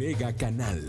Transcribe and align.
Mega 0.00 0.32
Canal. 0.32 0.80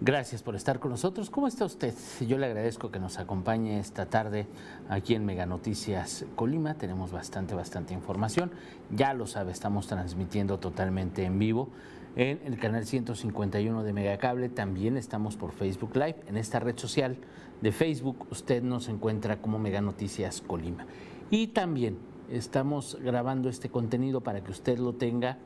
Gracias 0.00 0.44
por 0.44 0.54
estar 0.54 0.78
con 0.78 0.92
nosotros. 0.92 1.28
¿Cómo 1.28 1.48
está 1.48 1.64
usted? 1.64 1.92
Yo 2.20 2.38
le 2.38 2.46
agradezco 2.46 2.92
que 2.92 3.00
nos 3.00 3.18
acompañe 3.18 3.80
esta 3.80 4.06
tarde 4.06 4.46
aquí 4.88 5.16
en 5.16 5.24
Mega 5.24 5.44
Noticias 5.44 6.24
Colima. 6.36 6.74
Tenemos 6.74 7.10
bastante, 7.10 7.56
bastante 7.56 7.94
información. 7.94 8.52
Ya 8.94 9.12
lo 9.12 9.26
sabe, 9.26 9.50
estamos 9.50 9.88
transmitiendo 9.88 10.60
totalmente 10.60 11.24
en 11.24 11.40
vivo 11.40 11.68
en 12.16 12.40
el 12.44 12.58
canal 12.58 12.84
151 12.84 13.82
de 13.82 13.92
Megacable. 13.92 14.48
También 14.48 14.96
estamos 14.96 15.36
por 15.36 15.52
Facebook 15.52 15.94
Live. 15.94 16.16
En 16.26 16.36
esta 16.36 16.60
red 16.60 16.76
social 16.78 17.16
de 17.60 17.72
Facebook 17.72 18.26
usted 18.30 18.62
nos 18.62 18.88
encuentra 18.88 19.40
como 19.40 19.58
Mega 19.58 19.80
Noticias 19.80 20.40
Colima. 20.40 20.86
Y 21.30 21.48
también 21.48 21.98
estamos 22.30 22.98
grabando 23.02 23.48
este 23.48 23.68
contenido 23.68 24.20
para 24.22 24.42
que 24.42 24.50
usted 24.50 24.78
lo 24.78 24.94
tenga 24.94 25.38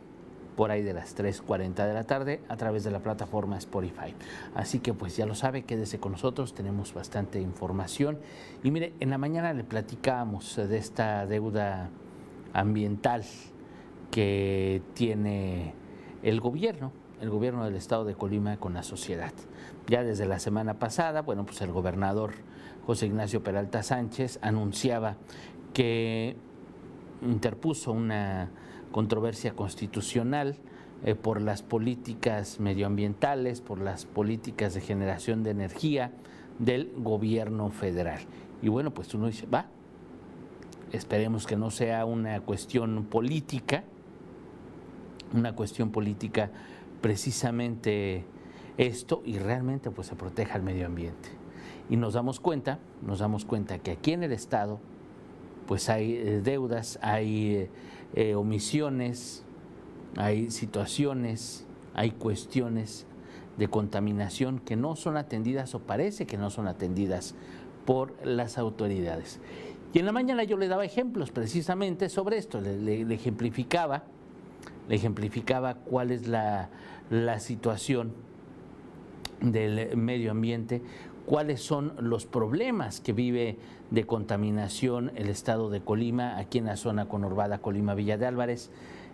por 0.56 0.70
ahí 0.70 0.82
de 0.82 0.92
las 0.92 1.16
3.40 1.16 1.86
de 1.86 1.94
la 1.94 2.04
tarde 2.04 2.40
a 2.48 2.56
través 2.56 2.84
de 2.84 2.90
la 2.90 3.00
plataforma 3.00 3.56
Spotify. 3.58 4.14
Así 4.54 4.80
que 4.80 4.92
pues 4.92 5.16
ya 5.16 5.26
lo 5.26 5.34
sabe, 5.34 5.62
quédese 5.62 5.98
con 5.98 6.12
nosotros, 6.12 6.54
tenemos 6.54 6.92
bastante 6.92 7.40
información. 7.40 8.18
Y 8.62 8.70
mire, 8.70 8.92
en 9.00 9.10
la 9.10 9.18
mañana 9.18 9.52
le 9.54 9.64
platicábamos 9.64 10.56
de 10.56 10.76
esta 10.76 11.26
deuda 11.26 11.90
ambiental 12.52 13.24
que 14.10 14.82
tiene 14.94 15.74
el 16.22 16.40
gobierno, 16.40 16.92
el 17.20 17.30
gobierno 17.30 17.64
del 17.64 17.76
estado 17.76 18.04
de 18.04 18.14
Colima 18.14 18.56
con 18.56 18.74
la 18.74 18.82
sociedad. 18.82 19.32
Ya 19.88 20.02
desde 20.02 20.26
la 20.26 20.38
semana 20.38 20.78
pasada, 20.78 21.22
bueno, 21.22 21.44
pues 21.44 21.60
el 21.60 21.72
gobernador 21.72 22.32
José 22.86 23.06
Ignacio 23.06 23.42
Peralta 23.42 23.82
Sánchez 23.82 24.38
anunciaba 24.42 25.16
que 25.72 26.36
interpuso 27.22 27.92
una 27.92 28.50
controversia 28.90 29.54
constitucional 29.54 30.56
eh, 31.04 31.14
por 31.14 31.40
las 31.40 31.62
políticas 31.62 32.60
medioambientales, 32.60 33.60
por 33.60 33.80
las 33.80 34.04
políticas 34.04 34.74
de 34.74 34.80
generación 34.80 35.42
de 35.42 35.50
energía 35.50 36.12
del 36.58 36.92
gobierno 36.96 37.70
federal. 37.70 38.20
Y 38.60 38.68
bueno, 38.68 38.92
pues 38.92 39.12
uno 39.14 39.26
dice, 39.26 39.46
va, 39.46 39.66
esperemos 40.92 41.46
que 41.46 41.56
no 41.56 41.70
sea 41.70 42.04
una 42.04 42.40
cuestión 42.40 43.04
política, 43.04 43.84
una 45.34 45.54
cuestión 45.54 45.90
política 45.90 46.50
precisamente 47.00 48.24
esto 48.78 49.22
y 49.24 49.38
realmente 49.38 49.90
pues 49.90 50.08
se 50.08 50.16
proteja 50.16 50.56
el 50.56 50.62
medio 50.62 50.86
ambiente. 50.86 51.28
Y 51.90 51.96
nos 51.96 52.14
damos 52.14 52.40
cuenta, 52.40 52.78
nos 53.02 53.18
damos 53.18 53.44
cuenta 53.44 53.78
que 53.78 53.90
aquí 53.90 54.12
en 54.12 54.22
el 54.22 54.32
Estado 54.32 54.80
pues 55.66 55.88
hay 55.88 56.14
eh, 56.14 56.40
deudas, 56.42 56.98
hay 57.02 57.54
eh, 57.54 57.70
eh, 58.14 58.34
omisiones, 58.34 59.44
hay 60.16 60.50
situaciones, 60.50 61.66
hay 61.94 62.10
cuestiones 62.10 63.06
de 63.56 63.68
contaminación 63.68 64.58
que 64.58 64.76
no 64.76 64.96
son 64.96 65.16
atendidas 65.16 65.74
o 65.74 65.80
parece 65.80 66.26
que 66.26 66.36
no 66.36 66.50
son 66.50 66.66
atendidas 66.68 67.34
por 67.84 68.14
las 68.26 68.58
autoridades. 68.58 69.40
Y 69.92 69.98
en 69.98 70.06
la 70.06 70.12
mañana 70.12 70.44
yo 70.44 70.56
le 70.56 70.68
daba 70.68 70.84
ejemplos 70.84 71.30
precisamente 71.30 72.08
sobre 72.08 72.38
esto, 72.38 72.60
le, 72.60 73.02
ejemplificaba, 73.12 74.04
le 74.88 74.96
ejemplificaba 74.96 75.74
cuál 75.74 76.10
es 76.10 76.26
la, 76.26 76.70
la 77.10 77.40
situación 77.40 78.12
del 79.40 79.96
medio 79.96 80.30
ambiente, 80.30 80.82
cuáles 81.26 81.62
son 81.62 81.92
los 81.98 82.26
problemas 82.26 83.00
que 83.00 83.12
vive 83.12 83.58
de 83.90 84.04
contaminación 84.04 85.12
el 85.14 85.28
estado 85.28 85.70
de 85.70 85.80
Colima, 85.80 86.38
aquí 86.38 86.58
en 86.58 86.66
la 86.66 86.76
zona 86.76 87.08
conurbada 87.08 87.58
Colima-Villa 87.58 88.16
de 88.16 88.26
Álvarez, 88.26 88.70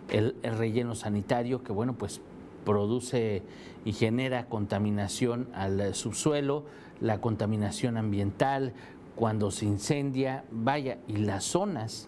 el, 0.09 0.35
relleno 0.41 0.95
sanitario 0.95 1.63
que, 1.63 1.71
bueno, 1.71 1.93
pues 1.93 2.21
produce 2.65 3.43
y 3.85 3.93
genera 3.93 4.45
contaminación 4.45 5.49
al 5.53 5.93
subsuelo, 5.93 6.65
la 6.99 7.21
contaminación 7.21 7.97
ambiental, 7.97 8.73
cuando 9.15 9.51
se 9.51 9.65
incendia, 9.65 10.45
vaya, 10.51 10.97
y 11.07 11.17
las 11.17 11.43
zonas, 11.43 12.07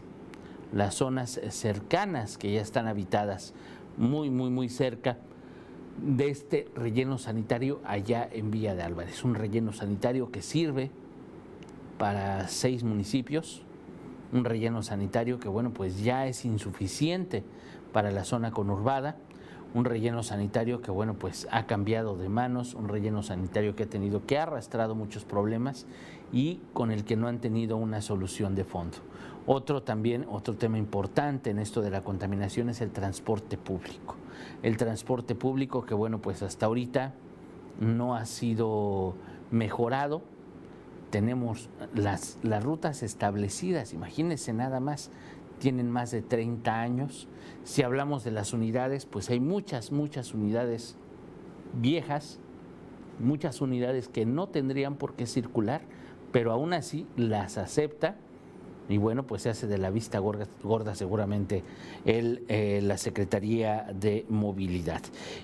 las 0.74 0.96
zonas 0.96 1.40
cercanas 1.50 2.38
que 2.38 2.52
ya 2.52 2.62
están 2.62 2.88
habitadas, 2.88 3.54
muy, 3.98 4.30
muy, 4.30 4.50
muy 4.50 4.70
cerca, 4.70 5.18
de 6.02 6.30
este 6.30 6.68
relleno 6.76 7.18
sanitario 7.18 7.82
allá 7.86 8.28
en 8.32 8.50
Villa 8.50 8.76
de 8.76 8.84
Álvarez. 8.84 9.24
Un 9.24 9.36
relleno 9.36 9.74
sanitario 9.74 10.32
que 10.32 10.42
sirve 10.42 10.90
para 11.98 12.48
seis 12.48 12.84
municipios, 12.84 13.64
un 14.32 14.46
relleno 14.46 14.82
sanitario 14.82 15.40
que 15.40 15.50
bueno, 15.50 15.72
pues 15.72 16.04
ya 16.04 16.26
es 16.28 16.46
insuficiente 16.46 17.44
para 17.92 18.12
la 18.12 18.24
zona 18.24 18.52
conurbada, 18.52 19.18
un 19.74 19.86
relleno 19.86 20.24
sanitario 20.24 20.82
que 20.82 20.92
bueno, 20.92 21.14
pues 21.14 21.48
ha 21.52 21.66
cambiado 21.66 22.18
de 22.18 22.30
manos, 22.30 22.74
un 22.74 22.90
relleno 22.90 23.24
sanitario 23.24 23.76
que 23.76 23.84
ha 23.84 23.90
tenido 23.90 24.26
que 24.26 24.38
ha 24.38 24.44
arrastrado 24.44 24.96
muchos 24.96 25.24
problemas 25.24 25.86
y 26.34 26.60
con 26.74 26.92
el 26.92 27.04
que 27.04 27.16
no 27.16 27.28
han 27.28 27.40
tenido 27.40 27.78
una 27.78 28.02
solución 28.02 28.56
de 28.56 28.64
fondo. 28.64 28.98
Otro 29.48 29.82
también, 29.82 30.26
otro 30.30 30.56
tema 30.56 30.78
importante 30.78 31.50
en 31.50 31.58
esto 31.58 31.82
de 31.82 31.90
la 31.90 32.04
contaminación 32.04 32.70
es 32.70 32.82
el 32.82 32.92
transporte 32.92 33.58
público. 33.58 34.16
El 34.62 34.78
transporte 34.78 35.34
público 35.34 35.84
que, 35.84 35.96
bueno, 35.96 36.22
pues 36.22 36.44
hasta 36.44 36.68
ahorita 36.68 37.14
no 37.80 38.16
ha 38.16 38.26
sido 38.26 39.16
mejorado. 39.50 40.22
Tenemos 41.10 41.70
las, 41.96 42.38
las 42.44 42.64
rutas 42.64 43.02
establecidas, 43.04 43.94
imagínense 43.94 44.54
nada 44.54 44.80
más, 44.80 45.10
tienen 45.60 45.90
más 45.90 46.12
de 46.12 46.22
30 46.22 46.80
años. 46.80 47.28
Si 47.64 47.82
hablamos 47.82 48.24
de 48.24 48.32
las 48.32 48.54
unidades, 48.54 49.06
pues 49.06 49.30
hay 49.30 49.40
muchas, 49.40 49.92
muchas 49.92 50.34
unidades 50.34 50.98
viejas, 51.74 52.40
muchas 53.20 53.60
unidades 53.60 54.08
que 54.08 54.26
no 54.26 54.48
tendrían 54.48 54.96
por 54.96 55.16
qué 55.16 55.26
circular, 55.26 55.82
pero 56.32 56.52
aún 56.52 56.74
así 56.74 57.08
las 57.18 57.58
acepta 57.58 58.18
y 58.92 58.98
bueno, 58.98 59.24
pues 59.24 59.44
se 59.44 59.50
hace 59.50 59.68
de 59.68 59.78
la 59.78 59.90
vista 59.90 60.20
gorda, 60.20 60.96
seguramente 60.96 61.64
el, 62.06 62.44
eh, 62.48 62.82
la 62.84 62.98
Secretaría 62.98 63.88
de 63.94 64.26
Movilidad. 64.30 65.02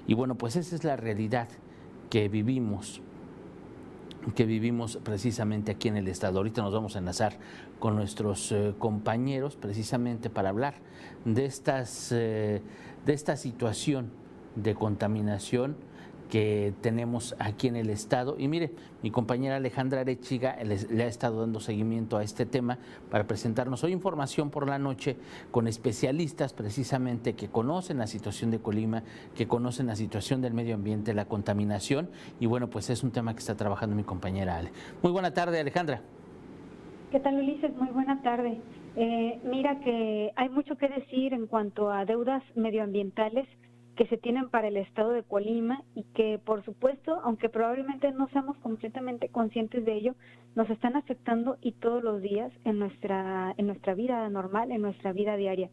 Y 0.08 0.14
bueno, 0.14 0.36
pues 0.36 0.56
esa 0.56 0.76
es 0.76 0.84
la 0.84 0.96
realidad 0.96 1.48
que 2.10 2.30
vivimos 2.30 3.02
que 4.36 4.46
vivimos 4.46 5.00
precisamente 5.04 5.72
aquí 5.72 5.88
en 5.88 5.96
el 5.96 6.08
Estado. 6.10 6.40
Ahorita 6.40 6.62
nos 6.62 6.74
vamos 6.74 6.96
a 6.98 7.00
enlazar 7.00 7.38
con 7.80 7.96
nuestros 7.96 8.52
eh, 8.52 8.74
compañeros 8.78 9.56
precisamente 9.56 10.30
para 10.30 10.50
hablar 10.50 10.76
de, 11.24 11.46
estas, 11.46 12.12
eh, 12.12 12.62
de 13.06 13.14
esta 13.14 13.38
situación 13.38 14.12
de 14.56 14.76
contaminación 14.76 15.78
que 16.30 16.74
tenemos 16.82 17.36
aquí 17.40 17.68
en 17.68 17.76
el 17.76 17.90
Estado. 17.90 18.36
Y 18.38 18.48
mire, 18.48 18.72
mi 19.02 19.12
compañera 19.12 19.56
Alejandra 19.56 20.02
Arechiga 20.02 20.58
le, 20.64 21.04
ha 21.04 21.08
estado 21.08 21.42
dando 21.42 21.60
seguimiento 21.60 22.18
a 22.18 22.24
este 22.24 22.46
tema 22.46 22.78
para 23.10 23.26
presentarnos 23.26 23.84
hoy 23.84 23.92
información 23.92 24.50
por 24.50 24.68
la 24.68 24.80
noche 24.80 25.18
con 25.52 25.68
especialistas 25.68 26.54
precisamente 26.54 27.34
que 27.34 27.48
conocen 27.50 27.98
la 27.98 28.08
situación 28.08 28.52
de 28.52 28.60
Colima, 28.60 29.04
que 29.36 29.48
conocen 29.48 29.88
la 29.88 29.96
situación 29.96 30.42
del 30.42 30.54
medio 30.54 30.76
ambiente, 30.76 31.14
la 31.14 31.26
contaminación. 31.26 32.10
Y 32.40 32.46
bueno, 32.46 32.70
pues 32.70 32.90
es 32.90 33.04
un 33.04 33.12
tema 33.12 33.34
que 33.34 33.40
está 33.40 33.56
trabajando 33.56 33.96
mi 33.96 34.04
compañera 34.04 34.58
Ale. 34.58 34.72
Muy 35.02 35.12
buena 35.12 35.34
tarde, 35.34 35.60
Alejandra. 35.60 36.02
¿Qué 37.12 37.20
tal, 37.22 37.36
Ulises? 37.36 37.74
Muy 37.78 37.88
buena 37.90 38.22
tarde. 38.22 38.60
Eh, 38.98 39.40
mira 39.44 39.80
que 39.80 40.32
hay 40.36 40.50
mucho 40.50 40.76
que 40.76 40.90
decir 40.90 41.34
en 41.34 41.48
cuanto 41.48 41.92
a 41.92 42.04
deudas 42.04 42.44
medioambientales 42.56 43.48
que 43.98 44.08
se 44.08 44.18
tienen 44.18 44.50
para 44.50 44.68
el 44.68 44.78
estado 44.78 45.12
de 45.12 45.24
Colima 45.24 45.84
y 45.96 46.04
que 46.14 46.40
por 46.44 46.64
supuesto, 46.64 47.20
aunque 47.24 47.50
probablemente 47.50 48.12
no 48.12 48.28
seamos 48.30 48.56
completamente 48.60 49.28
conscientes 49.28 49.84
de 49.84 49.94
ello, 49.94 50.16
nos 50.56 50.70
están 50.70 50.96
afectando 50.96 51.58
y 51.62 51.72
todos 51.74 52.04
los 52.04 52.22
días 52.22 52.52
en 52.64 52.80
nuestra 52.80 53.54
en 53.58 53.68
nuestra 53.68 53.96
vida 53.96 54.30
normal, 54.30 54.72
en 54.72 54.84
nuestra 54.84 55.12
vida 55.14 55.36
diaria. 55.36 55.70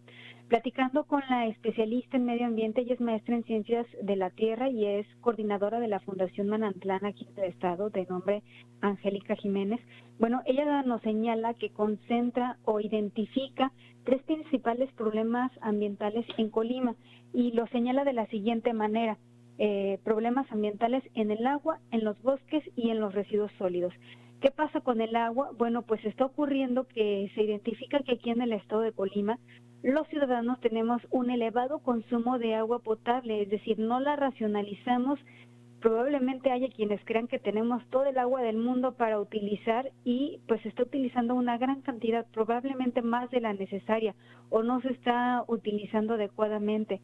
Platicando 0.48 1.04
con 1.04 1.22
la 1.30 1.46
especialista 1.46 2.18
en 2.18 2.26
medio 2.26 2.46
ambiente, 2.46 2.82
ella 2.82 2.92
es 2.94 3.00
maestra 3.00 3.34
en 3.34 3.44
ciencias 3.44 3.86
de 4.02 4.14
la 4.14 4.28
tierra 4.28 4.68
y 4.68 4.84
es 4.84 5.06
coordinadora 5.22 5.80
de 5.80 5.88
la 5.88 6.00
Fundación 6.00 6.48
Manantlán 6.48 7.06
aquí 7.06 7.26
en 7.30 7.44
el 7.44 7.50
estado, 7.50 7.88
de 7.88 8.04
nombre 8.04 8.42
Angélica 8.82 9.36
Jiménez. 9.36 9.80
Bueno, 10.18 10.42
ella 10.44 10.82
nos 10.82 11.00
señala 11.00 11.54
que 11.54 11.70
concentra 11.70 12.58
o 12.66 12.78
identifica 12.78 13.72
tres 14.04 14.22
principales 14.24 14.92
problemas 14.92 15.50
ambientales 15.62 16.26
en 16.36 16.50
Colima 16.50 16.94
y 17.32 17.52
lo 17.52 17.66
señala 17.68 18.04
de 18.04 18.12
la 18.12 18.26
siguiente 18.26 18.74
manera. 18.74 19.16
Eh, 19.56 19.98
problemas 20.04 20.50
ambientales 20.52 21.02
en 21.14 21.30
el 21.30 21.46
agua, 21.46 21.78
en 21.90 22.04
los 22.04 22.20
bosques 22.20 22.62
y 22.76 22.90
en 22.90 23.00
los 23.00 23.14
residuos 23.14 23.52
sólidos. 23.56 23.94
¿Qué 24.40 24.50
pasa 24.50 24.82
con 24.82 25.00
el 25.00 25.16
agua? 25.16 25.52
Bueno, 25.56 25.82
pues 25.82 26.04
está 26.04 26.26
ocurriendo 26.26 26.86
que 26.86 27.30
se 27.34 27.42
identifica 27.42 28.00
que 28.00 28.12
aquí 28.12 28.28
en 28.28 28.42
el 28.42 28.52
estado 28.52 28.82
de 28.82 28.92
Colima 28.92 29.38
los 29.84 30.08
ciudadanos 30.08 30.58
tenemos 30.60 31.02
un 31.10 31.28
elevado 31.28 31.78
consumo 31.78 32.38
de 32.38 32.54
agua 32.54 32.78
potable, 32.78 33.42
es 33.42 33.50
decir, 33.50 33.78
no 33.78 34.00
la 34.00 34.16
racionalizamos 34.16 35.20
probablemente 35.80 36.50
haya 36.50 36.70
quienes 36.70 37.04
crean 37.04 37.28
que 37.28 37.38
tenemos 37.38 37.84
todo 37.90 38.06
el 38.06 38.16
agua 38.16 38.40
del 38.40 38.56
mundo 38.56 38.92
para 38.92 39.20
utilizar 39.20 39.92
y 40.02 40.40
pues 40.48 40.62
se 40.62 40.70
está 40.70 40.84
utilizando 40.84 41.34
una 41.34 41.58
gran 41.58 41.82
cantidad, 41.82 42.24
probablemente 42.32 43.02
más 43.02 43.30
de 43.30 43.42
la 43.42 43.52
necesaria 43.52 44.14
o 44.48 44.62
no 44.62 44.80
se 44.80 44.92
está 44.92 45.44
utilizando 45.46 46.14
adecuadamente. 46.14 47.02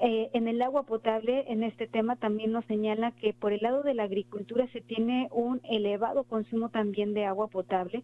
Eh, 0.00 0.30
en 0.32 0.48
el 0.48 0.62
agua 0.62 0.84
potable, 0.84 1.44
en 1.48 1.62
este 1.62 1.86
tema 1.86 2.16
también 2.16 2.52
nos 2.52 2.64
señala 2.64 3.12
que 3.12 3.34
por 3.34 3.52
el 3.52 3.60
lado 3.60 3.82
de 3.82 3.92
la 3.92 4.04
agricultura 4.04 4.66
se 4.68 4.80
tiene 4.80 5.28
un 5.30 5.60
elevado 5.64 6.24
consumo 6.24 6.70
también 6.70 7.12
de 7.12 7.26
agua 7.26 7.48
potable. 7.48 8.02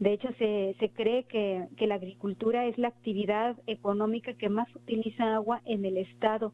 De 0.00 0.14
hecho, 0.14 0.28
se, 0.38 0.74
se 0.80 0.88
cree 0.88 1.24
que, 1.24 1.68
que 1.76 1.86
la 1.86 1.96
agricultura 1.96 2.66
es 2.66 2.76
la 2.78 2.88
actividad 2.88 3.56
económica 3.66 4.32
que 4.32 4.48
más 4.48 4.66
utiliza 4.74 5.34
agua 5.34 5.60
en 5.66 5.84
el 5.84 5.98
Estado. 5.98 6.52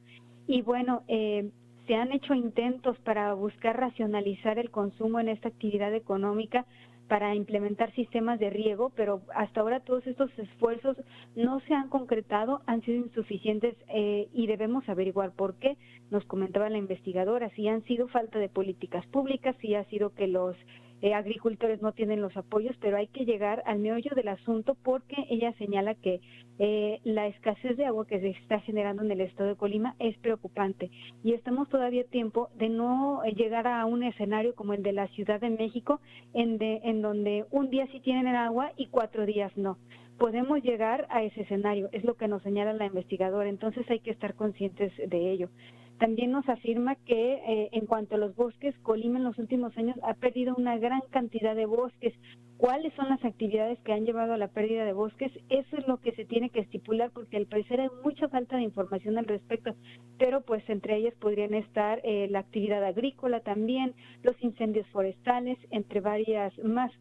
Y 0.48 0.62
bueno, 0.62 1.02
eh, 1.06 1.48
se 1.86 1.94
han 1.94 2.10
hecho 2.10 2.34
intentos 2.34 2.98
para 2.98 3.32
buscar 3.34 3.78
racionalizar 3.78 4.58
el 4.58 4.70
consumo 4.70 5.20
en 5.20 5.28
esta 5.28 5.48
actividad 5.48 5.94
económica 5.94 6.66
para 7.06 7.36
implementar 7.36 7.94
sistemas 7.94 8.40
de 8.40 8.50
riego, 8.50 8.90
pero 8.96 9.22
hasta 9.32 9.60
ahora 9.60 9.78
todos 9.78 10.04
estos 10.08 10.28
esfuerzos 10.38 10.96
no 11.36 11.60
se 11.60 11.74
han 11.74 11.88
concretado, 11.88 12.62
han 12.66 12.82
sido 12.82 12.98
insuficientes 12.98 13.76
eh, 13.88 14.26
y 14.34 14.48
debemos 14.48 14.88
averiguar 14.88 15.30
por 15.30 15.54
qué. 15.54 15.76
Nos 16.10 16.24
comentaba 16.24 16.68
la 16.68 16.78
investigadora, 16.78 17.50
si 17.50 17.68
han 17.68 17.84
sido 17.84 18.08
falta 18.08 18.40
de 18.40 18.48
políticas 18.48 19.06
públicas, 19.06 19.54
si 19.60 19.76
ha 19.76 19.84
sido 19.84 20.14
que 20.14 20.26
los 20.26 20.56
eh, 21.02 21.14
agricultores 21.14 21.82
no 21.82 21.92
tienen 21.92 22.20
los 22.20 22.36
apoyos, 22.36 22.76
pero 22.80 22.96
hay 22.96 23.06
que 23.08 23.24
llegar 23.24 23.62
al 23.66 23.78
meollo 23.78 24.10
del 24.14 24.28
asunto 24.28 24.76
porque 24.82 25.16
ella 25.28 25.52
señala 25.58 25.94
que 25.94 26.20
eh, 26.58 27.00
la 27.04 27.26
escasez 27.26 27.76
de 27.76 27.84
agua 27.84 28.06
que 28.06 28.20
se 28.20 28.30
está 28.30 28.60
generando 28.60 29.02
en 29.02 29.10
el 29.10 29.20
estado 29.20 29.50
de 29.50 29.56
Colima 29.56 29.94
es 29.98 30.16
preocupante 30.18 30.90
y 31.22 31.34
estamos 31.34 31.68
todavía 31.68 32.02
a 32.02 32.10
tiempo 32.10 32.48
de 32.56 32.70
no 32.70 33.22
llegar 33.24 33.66
a 33.66 33.84
un 33.84 34.02
escenario 34.02 34.54
como 34.54 34.72
el 34.72 34.82
de 34.82 34.92
la 34.92 35.08
Ciudad 35.08 35.40
de 35.40 35.50
México, 35.50 36.00
en, 36.32 36.56
de, 36.56 36.80
en 36.84 37.02
donde 37.02 37.44
un 37.50 37.68
día 37.68 37.86
sí 37.92 38.00
tienen 38.00 38.26
el 38.26 38.36
agua 38.36 38.72
y 38.76 38.86
cuatro 38.86 39.26
días 39.26 39.54
no 39.56 39.76
podemos 40.18 40.62
llegar 40.62 41.06
a 41.10 41.22
ese 41.22 41.42
escenario, 41.42 41.88
es 41.92 42.04
lo 42.04 42.14
que 42.14 42.28
nos 42.28 42.42
señala 42.42 42.72
la 42.72 42.86
investigadora, 42.86 43.48
entonces 43.48 43.88
hay 43.90 44.00
que 44.00 44.10
estar 44.10 44.34
conscientes 44.34 44.92
de 44.96 45.30
ello. 45.30 45.50
También 45.98 46.30
nos 46.30 46.46
afirma 46.48 46.94
que 46.94 47.34
eh, 47.34 47.68
en 47.72 47.86
cuanto 47.86 48.16
a 48.16 48.18
los 48.18 48.36
bosques, 48.36 48.74
Colima 48.82 49.18
en 49.18 49.24
los 49.24 49.38
últimos 49.38 49.76
años 49.78 49.96
ha 50.02 50.12
perdido 50.14 50.54
una 50.56 50.76
gran 50.76 51.00
cantidad 51.10 51.56
de 51.56 51.64
bosques. 51.64 52.12
¿Cuáles 52.58 52.92
son 52.94 53.08
las 53.08 53.24
actividades 53.24 53.78
que 53.80 53.92
han 53.92 54.04
llevado 54.04 54.34
a 54.34 54.38
la 54.38 54.48
pérdida 54.48 54.84
de 54.84 54.92
bosques? 54.92 55.32
Eso 55.48 55.76
es 55.76 55.86
lo 55.88 55.98
que 55.98 56.12
se 56.12 56.26
tiene 56.26 56.50
que 56.50 56.60
estipular 56.60 57.10
porque 57.12 57.38
al 57.38 57.46
parecer 57.46 57.80
hay 57.80 57.88
mucha 58.04 58.28
falta 58.28 58.56
de 58.56 58.62
información 58.62 59.16
al 59.16 59.24
respecto, 59.24 59.74
pero 60.18 60.42
pues 60.42 60.68
entre 60.68 60.96
ellas 60.96 61.14
podrían 61.18 61.54
estar 61.54 62.00
eh, 62.04 62.28
la 62.30 62.40
actividad 62.40 62.84
agrícola 62.84 63.40
también, 63.40 63.94
los 64.22 64.36
incendios 64.42 64.86
forestales, 64.88 65.58
entre 65.70 66.00
varias 66.00 66.52
más. 66.62 66.92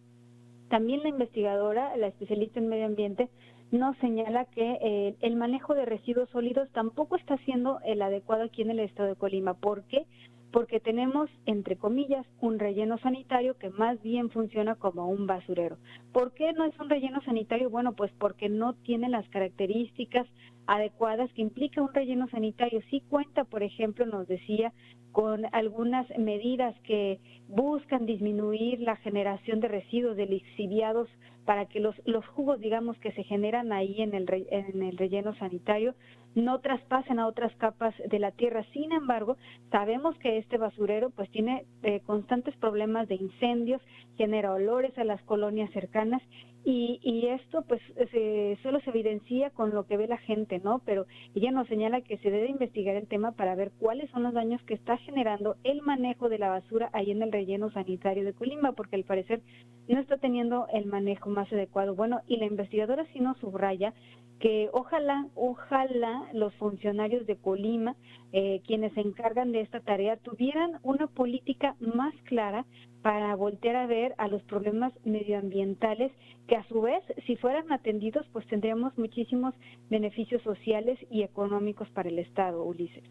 También 0.69 1.03
la 1.03 1.09
investigadora, 1.09 1.95
la 1.97 2.07
especialista 2.07 2.59
en 2.59 2.69
medio 2.69 2.85
ambiente, 2.85 3.29
nos 3.71 3.97
señala 3.97 4.45
que 4.45 4.77
eh, 4.81 5.15
el 5.21 5.35
manejo 5.35 5.73
de 5.73 5.85
residuos 5.85 6.29
sólidos 6.29 6.69
tampoco 6.71 7.15
está 7.15 7.37
siendo 7.39 7.79
el 7.85 8.01
adecuado 8.01 8.43
aquí 8.43 8.61
en 8.61 8.71
el 8.71 8.79
estado 8.79 9.09
de 9.09 9.15
Colima. 9.15 9.53
¿Por 9.55 9.83
qué? 9.83 10.05
Porque 10.55 10.79
tenemos, 10.79 11.29
entre 11.45 11.75
comillas, 11.75 12.25
un 12.39 12.59
relleno 12.59 12.97
sanitario 12.99 13.57
que 13.57 13.71
más 13.71 14.01
bien 14.01 14.29
funciona 14.29 14.75
como 14.75 15.09
un 15.09 15.27
basurero. 15.27 15.77
¿Por 16.13 16.31
qué 16.31 16.53
no 16.53 16.63
es 16.63 16.79
un 16.79 16.89
relleno 16.89 17.21
sanitario? 17.23 17.69
Bueno, 17.69 17.91
pues 17.91 18.09
porque 18.17 18.47
no 18.47 18.71
tiene 18.73 19.09
las 19.09 19.27
características 19.27 20.25
adecuadas 20.65 21.29
que 21.33 21.41
implica 21.41 21.81
un 21.81 21.93
relleno 21.93 22.29
sanitario. 22.29 22.79
Sí 22.89 23.03
cuenta, 23.09 23.43
por 23.43 23.63
ejemplo, 23.63 24.05
nos 24.05 24.29
decía, 24.29 24.71
con 25.11 25.45
algunas 25.51 26.07
medidas 26.17 26.73
que 26.83 27.19
buscan 27.49 28.05
disminuir 28.05 28.79
la 28.79 28.95
generación 28.95 29.59
de 29.59 29.67
residuos 29.67 30.15
de 30.15 30.25
lixiviados 30.25 31.09
para 31.43 31.65
que 31.65 31.81
los, 31.81 31.97
jugos, 32.27 32.61
digamos, 32.61 32.97
que 32.99 33.11
se 33.11 33.23
generan 33.23 33.73
ahí 33.73 34.01
en 34.01 34.13
el, 34.13 34.25
en 34.49 34.83
el 34.83 34.97
relleno 34.97 35.35
sanitario 35.35 35.95
no 36.35 36.59
traspasen 36.59 37.19
a 37.19 37.27
otras 37.27 37.55
capas 37.55 37.95
de 37.97 38.19
la 38.19 38.31
tierra. 38.31 38.63
Sin 38.73 38.91
embargo, 38.91 39.37
sabemos 39.71 40.17
que 40.17 40.37
este 40.37 40.57
basurero 40.57 41.09
pues 41.09 41.29
tiene 41.31 41.65
eh, 41.83 42.01
constantes 42.05 42.55
problemas 42.57 43.07
de 43.07 43.15
incendios, 43.15 43.81
genera 44.17 44.53
olores 44.53 44.97
a 44.97 45.03
las 45.03 45.21
colonias 45.23 45.71
cercanas 45.71 46.21
y, 46.67 46.99
y 47.03 47.27
esto 47.27 47.61
pues 47.67 47.79
se, 48.11 48.57
solo 48.63 48.79
se 48.79 48.89
evidencia 48.89 49.51
con 49.51 49.69
lo 49.69 49.85
que 49.85 49.97
ve 49.97 50.07
la 50.07 50.17
gente, 50.17 50.59
¿no? 50.59 50.81
Pero 50.83 51.05
ella 51.35 51.51
nos 51.51 51.67
señala 51.67 52.01
que 52.01 52.17
se 52.17 52.31
debe 52.31 52.49
investigar 52.49 52.95
el 52.95 53.07
tema 53.07 53.33
para 53.33 53.53
ver 53.53 53.71
cuáles 53.79 54.09
son 54.09 54.23
los 54.23 54.33
daños 54.33 54.63
que 54.63 54.73
está 54.73 54.97
generando 54.97 55.57
el 55.63 55.83
manejo 55.83 56.27
de 56.27 56.39
la 56.39 56.49
basura 56.49 56.89
ahí 56.93 57.11
en 57.11 57.21
el 57.21 57.31
relleno 57.31 57.69
sanitario 57.69 58.25
de 58.25 58.33
Colima, 58.33 58.71
porque 58.71 58.95
al 58.95 59.03
parecer 59.03 59.41
no 59.87 59.99
está 59.99 60.17
teniendo 60.17 60.65
el 60.73 60.87
manejo 60.87 61.29
más 61.29 61.53
adecuado. 61.53 61.93
Bueno, 61.93 62.21
y 62.25 62.37
la 62.37 62.45
investigadora 62.45 63.05
sí 63.13 63.19
nos 63.19 63.37
subraya 63.37 63.93
que 64.39 64.69
ojalá, 64.73 65.27
ojalá 65.35 66.27
los 66.33 66.53
funcionarios 66.55 67.27
de 67.27 67.35
Colima, 67.35 67.95
eh, 68.33 68.61
quienes 68.65 68.91
se 68.93 69.01
encargan 69.01 69.51
de 69.51 69.61
esta 69.61 69.81
tarea, 69.81 70.17
tuvieran 70.17 70.79
una 70.81 71.05
política 71.05 71.75
más 71.79 72.13
clara 72.23 72.65
para 73.05 73.35
voltear 73.35 73.75
a 73.75 73.85
ver 73.85 74.15
a 74.17 74.27
los 74.27 74.41
problemas 74.41 74.91
medioambientales 75.03 76.11
que 76.47 76.55
a 76.55 76.67
su 76.67 76.81
vez, 76.81 77.03
si 77.27 77.35
fueran 77.35 77.71
atendidos, 77.71 78.25
pues 78.33 78.47
tendríamos 78.47 78.97
muchísimos 78.97 79.53
beneficios 79.91 80.41
sociales 80.41 80.97
y 81.11 81.21
económicos 81.21 81.87
para 81.89 82.09
el 82.09 82.17
Estado, 82.17 82.63
Ulises. 82.63 83.03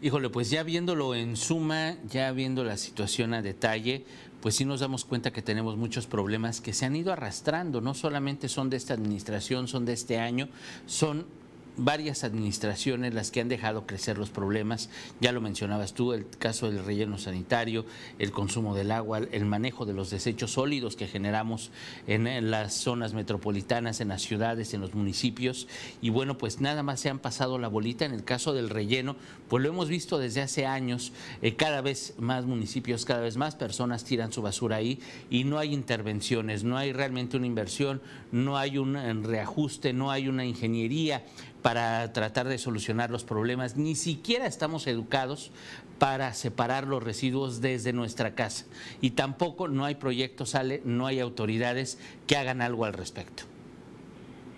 Híjole, 0.00 0.30
pues 0.30 0.48
ya 0.48 0.62
viéndolo 0.62 1.14
en 1.14 1.36
suma, 1.36 1.98
ya 2.08 2.32
viendo 2.32 2.64
la 2.64 2.78
situación 2.78 3.34
a 3.34 3.42
detalle, 3.42 4.06
pues 4.40 4.54
sí 4.54 4.64
nos 4.64 4.80
damos 4.80 5.04
cuenta 5.04 5.30
que 5.30 5.42
tenemos 5.42 5.76
muchos 5.76 6.06
problemas 6.06 6.62
que 6.62 6.72
se 6.72 6.86
han 6.86 6.96
ido 6.96 7.12
arrastrando, 7.12 7.82
no 7.82 7.92
solamente 7.92 8.48
son 8.48 8.70
de 8.70 8.78
esta 8.78 8.94
administración, 8.94 9.68
son 9.68 9.84
de 9.84 9.92
este 9.92 10.18
año, 10.18 10.48
son 10.86 11.26
varias 11.76 12.24
administraciones 12.24 13.14
las 13.14 13.30
que 13.30 13.40
han 13.40 13.48
dejado 13.48 13.86
crecer 13.86 14.18
los 14.18 14.30
problemas. 14.30 14.88
Ya 15.20 15.32
lo 15.32 15.40
mencionabas 15.40 15.94
tú, 15.94 16.12
el 16.12 16.26
caso 16.28 16.70
del 16.70 16.84
relleno 16.84 17.18
sanitario, 17.18 17.84
el 18.18 18.30
consumo 18.30 18.74
del 18.74 18.90
agua, 18.90 19.18
el 19.18 19.44
manejo 19.44 19.84
de 19.84 19.92
los 19.92 20.10
desechos 20.10 20.52
sólidos 20.52 20.96
que 20.96 21.06
generamos 21.06 21.70
en, 22.06 22.50
las 22.50 22.74
zonas 22.74 23.14
metropolitanas, 23.14 24.00
en 24.00 24.08
las 24.08 24.22
ciudades, 24.22 24.74
en 24.74 24.80
los 24.80 24.94
municipios. 24.94 25.68
Y 26.00 26.10
bueno, 26.10 26.38
pues 26.38 26.60
nada 26.60 26.82
más 26.82 27.00
se 27.00 27.10
han 27.10 27.18
pasado 27.18 27.58
la 27.58 27.68
bolita. 27.68 28.04
En 28.04 28.12
el 28.12 28.24
caso 28.24 28.52
del 28.52 28.70
relleno, 28.70 29.16
pues 29.48 29.62
lo 29.62 29.68
hemos 29.68 29.88
visto 29.88 30.18
desde 30.18 30.42
hace 30.42 30.66
años. 30.66 31.12
Eh, 31.42 31.56
cada 31.56 31.80
vez 31.80 32.14
más 32.18 32.46
municipios, 32.46 33.04
cada 33.04 33.20
vez 33.20 33.36
más 33.36 33.54
personas 33.54 34.04
tiran 34.04 34.32
su 34.32 34.42
basura 34.42 34.76
ahí 34.76 35.00
y 35.30 35.44
no 35.44 35.58
hay 35.58 35.72
intervenciones, 35.72 36.64
no 36.64 36.76
hay 36.76 36.92
realmente 36.92 37.36
una 37.36 37.46
inversión, 37.46 38.00
no 38.32 38.56
hay 38.56 38.78
un 38.78 38.96
reajuste, 39.24 39.92
no 39.92 40.10
hay 40.10 40.28
una 40.28 40.44
ingeniería 40.44 41.24
para 41.66 42.12
tratar 42.12 42.46
de 42.46 42.58
solucionar 42.58 43.10
los 43.10 43.24
problemas, 43.24 43.76
ni 43.76 43.96
siquiera 43.96 44.46
estamos 44.46 44.86
educados 44.86 45.50
para 45.98 46.32
separar 46.32 46.86
los 46.86 47.02
residuos 47.02 47.60
desde 47.60 47.92
nuestra 47.92 48.36
casa 48.36 48.66
y 49.00 49.10
tampoco 49.10 49.66
no 49.66 49.84
hay 49.84 49.96
proyectos, 49.96 50.50
sale, 50.50 50.80
no 50.84 51.08
hay 51.08 51.18
autoridades 51.18 51.98
que 52.28 52.36
hagan 52.36 52.62
algo 52.62 52.84
al 52.84 52.92
respecto. 52.92 53.42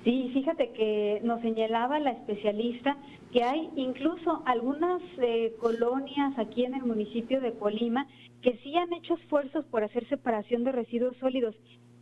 Sí, 0.05 0.33
fíjate 0.35 0.71
que 0.73 1.23
nos 1.25 1.41
señalaba 1.41 1.99
la 1.99 2.11
especialista 2.11 2.99
que 3.33 3.43
hay 3.43 3.71
incluso 3.77 4.43
algunas 4.45 5.01
eh, 5.17 5.55
colonias 5.61 6.39
aquí 6.39 6.67
en 6.67 6.75
el 6.75 6.83
municipio 6.83 7.41
de 7.41 7.55
Colima 7.55 8.07
que 8.43 8.59
sí 8.63 8.77
han 8.77 8.93
hecho 8.93 9.15
esfuerzos 9.15 9.65
por 9.71 9.83
hacer 9.83 10.07
separación 10.11 10.63
de 10.63 10.73
residuos 10.73 11.17
sólidos 11.17 11.55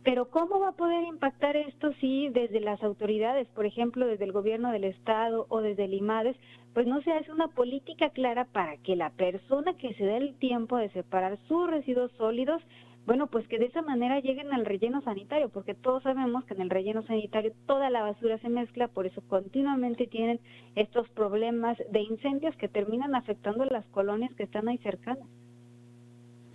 pero 0.03 0.29
¿cómo 0.29 0.59
va 0.59 0.69
a 0.69 0.75
poder 0.77 1.03
impactar 1.03 1.57
esto 1.57 1.91
si 1.99 2.29
desde 2.29 2.59
las 2.59 2.81
autoridades, 2.83 3.47
por 3.49 3.65
ejemplo, 3.65 4.07
desde 4.07 4.25
el 4.25 4.31
gobierno 4.31 4.71
del 4.71 4.85
estado 4.85 5.45
o 5.49 5.61
desde 5.61 5.85
el 5.85 5.93
IMADES, 5.93 6.37
pues 6.73 6.87
no 6.87 7.01
se 7.01 7.11
hace 7.11 7.31
una 7.31 7.47
política 7.47 8.11
clara 8.11 8.45
para 8.45 8.77
que 8.77 8.95
la 8.95 9.09
persona 9.09 9.75
que 9.77 9.93
se 9.95 10.05
dé 10.05 10.17
el 10.17 10.35
tiempo 10.35 10.77
de 10.77 10.89
separar 10.89 11.37
sus 11.47 11.69
residuos 11.69 12.11
sólidos, 12.13 12.61
bueno, 13.05 13.27
pues 13.27 13.47
que 13.47 13.57
de 13.57 13.65
esa 13.65 13.81
manera 13.81 14.19
lleguen 14.19 14.53
al 14.53 14.65
relleno 14.65 15.01
sanitario, 15.01 15.49
porque 15.49 15.73
todos 15.73 16.03
sabemos 16.03 16.45
que 16.45 16.53
en 16.53 16.61
el 16.61 16.69
relleno 16.69 17.03
sanitario 17.03 17.53
toda 17.65 17.89
la 17.89 18.03
basura 18.03 18.37
se 18.39 18.49
mezcla, 18.49 18.89
por 18.89 19.07
eso 19.07 19.21
continuamente 19.27 20.07
tienen 20.07 20.39
estos 20.75 21.09
problemas 21.09 21.77
de 21.89 22.01
incendios 22.01 22.55
que 22.57 22.67
terminan 22.67 23.15
afectando 23.15 23.65
las 23.65 23.85
colonias 23.87 24.33
que 24.35 24.43
están 24.43 24.67
ahí 24.67 24.77
cercanas. 24.79 25.27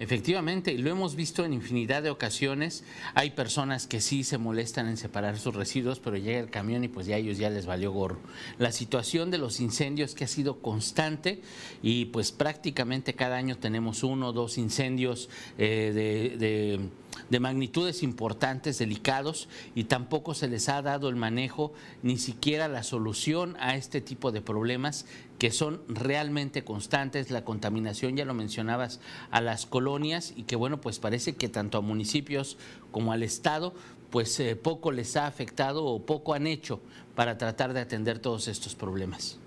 Efectivamente, 0.02 0.76
lo 0.78 0.90
hemos 0.90 1.14
visto 1.14 1.44
en 1.44 1.52
infinidad 1.52 2.02
de 2.02 2.10
ocasiones. 2.10 2.82
Hay 3.14 3.30
personas 3.30 3.86
que 3.86 4.00
sí 4.00 4.24
se 4.24 4.36
molestan 4.36 4.88
en 4.88 4.96
separar 4.96 5.38
sus 5.38 5.54
residuos, 5.54 6.00
pero 6.00 6.16
llega 6.16 6.40
el 6.40 6.50
camión 6.50 6.82
y 6.82 6.88
pues 6.88 7.06
ya 7.06 7.14
a 7.14 7.18
ellos 7.18 7.38
ya 7.38 7.50
les 7.50 7.66
valió 7.66 7.92
gorro. 7.92 8.18
La 8.58 8.72
situación 8.72 9.30
de 9.30 9.38
los 9.38 9.60
incendios 9.60 10.16
que 10.16 10.24
ha 10.24 10.26
sido 10.26 10.60
constante 10.60 11.40
y 11.84 12.06
pues 12.06 12.32
prácticamente 12.32 13.14
cada 13.14 13.36
año 13.36 13.58
tenemos 13.58 14.02
uno 14.02 14.30
o 14.30 14.32
dos 14.32 14.58
incendios 14.58 15.28
eh, 15.56 15.92
de 15.94 16.90
de 17.30 17.40
magnitudes 17.40 18.02
importantes, 18.02 18.78
delicados, 18.78 19.48
y 19.74 19.84
tampoco 19.84 20.34
se 20.34 20.48
les 20.48 20.68
ha 20.68 20.82
dado 20.82 21.08
el 21.08 21.16
manejo, 21.16 21.72
ni 22.02 22.18
siquiera 22.18 22.68
la 22.68 22.82
solución 22.82 23.56
a 23.60 23.76
este 23.76 24.00
tipo 24.00 24.32
de 24.32 24.42
problemas 24.42 25.06
que 25.38 25.50
son 25.50 25.82
realmente 25.88 26.64
constantes, 26.64 27.30
la 27.30 27.44
contaminación, 27.44 28.16
ya 28.16 28.24
lo 28.24 28.34
mencionabas, 28.34 29.00
a 29.30 29.40
las 29.40 29.66
colonias 29.66 30.32
y 30.36 30.44
que 30.44 30.56
bueno, 30.56 30.80
pues 30.80 30.98
parece 30.98 31.34
que 31.36 31.48
tanto 31.48 31.78
a 31.78 31.80
municipios 31.80 32.58
como 32.90 33.12
al 33.12 33.22
Estado, 33.22 33.74
pues 34.10 34.38
eh, 34.40 34.56
poco 34.56 34.92
les 34.92 35.16
ha 35.16 35.26
afectado 35.26 35.84
o 35.84 36.04
poco 36.04 36.34
han 36.34 36.46
hecho 36.46 36.80
para 37.14 37.38
tratar 37.38 37.72
de 37.72 37.80
atender 37.80 38.18
todos 38.18 38.46
estos 38.46 38.74
problemas. 38.74 39.40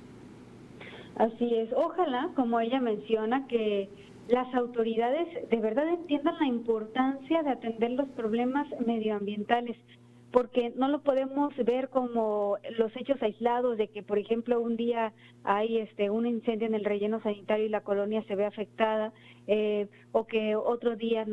Así 1.16 1.54
es, 1.56 1.70
ojalá, 1.74 2.30
como 2.36 2.60
ella 2.60 2.82
menciona, 2.82 3.48
que 3.48 3.90
las 4.28 4.54
autoridades 4.54 5.28
de 5.50 5.58
verdad 5.58 5.88
entiendan 5.88 6.36
la 6.40 6.48
importancia 6.48 7.44
de 7.44 7.52
atender 7.52 7.92
los 7.92 8.10
problemas 8.10 8.68
medioambientales 8.86 9.78
porque 10.36 10.74
no 10.76 10.90
lo 10.90 11.00
podemos 11.00 11.56
ver 11.64 11.88
como 11.88 12.58
los 12.78 12.94
hechos 12.98 13.24
aislados 13.24 13.78
de 13.78 13.88
que, 13.88 14.04
por 14.04 14.20
ejemplo, 14.20 14.60
un 14.60 14.76
día 14.76 15.14
hay 15.46 15.78
este 15.78 16.10
un 16.10 16.28
incendio 16.28 16.68
en 16.68 16.76
el 16.76 16.84
relleno 16.84 17.22
sanitario 17.22 17.66
y 17.66 17.70
la 17.70 17.80
colonia 17.80 18.22
se 18.28 18.36
ve 18.36 18.46
afectada, 18.46 19.14
eh, 19.48 19.88
o 20.12 20.28
que 20.28 20.58
otro 20.58 20.98
día 20.98 21.26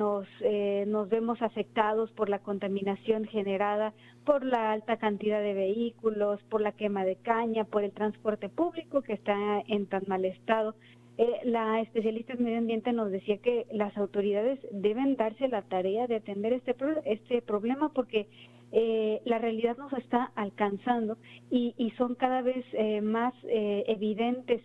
eh, 0.42 0.84
nos 0.86 1.08
vemos 1.08 1.42
afectados 1.42 2.12
por 2.12 2.28
la 2.28 2.38
contaminación 2.38 3.24
generada 3.24 3.92
por 4.24 4.44
la 4.44 4.70
alta 4.70 4.98
cantidad 4.98 5.40
de 5.40 5.54
vehículos, 5.54 6.40
por 6.44 6.60
la 6.60 6.70
quema 6.70 7.04
de 7.04 7.16
caña, 7.16 7.64
por 7.64 7.82
el 7.82 7.90
transporte 7.90 8.48
público 8.48 9.02
que 9.02 9.14
está 9.14 9.64
en 9.66 9.86
tan 9.86 10.04
mal 10.06 10.24
estado. 10.24 10.76
Eh, 11.18 11.40
la 11.44 11.80
especialista 11.80 12.32
en 12.32 12.44
medio 12.44 12.58
ambiente 12.58 12.92
nos 12.92 13.10
decía 13.10 13.38
que 13.38 13.66
las 13.70 13.96
autoridades 13.98 14.58
deben 14.70 15.16
darse 15.16 15.46
la 15.48 15.62
tarea 15.62 16.06
de 16.06 16.16
atender 16.16 16.54
este, 16.54 16.74
este 17.04 17.42
problema 17.42 17.90
porque 17.92 18.28
eh, 18.74 19.20
la 19.26 19.38
realidad 19.38 19.76
nos 19.76 19.92
está 19.92 20.32
alcanzando 20.34 21.18
y, 21.50 21.74
y 21.76 21.90
son 21.90 22.14
cada 22.14 22.40
vez 22.40 22.64
eh, 22.72 23.02
más 23.02 23.34
eh, 23.44 23.84
evidentes 23.86 24.62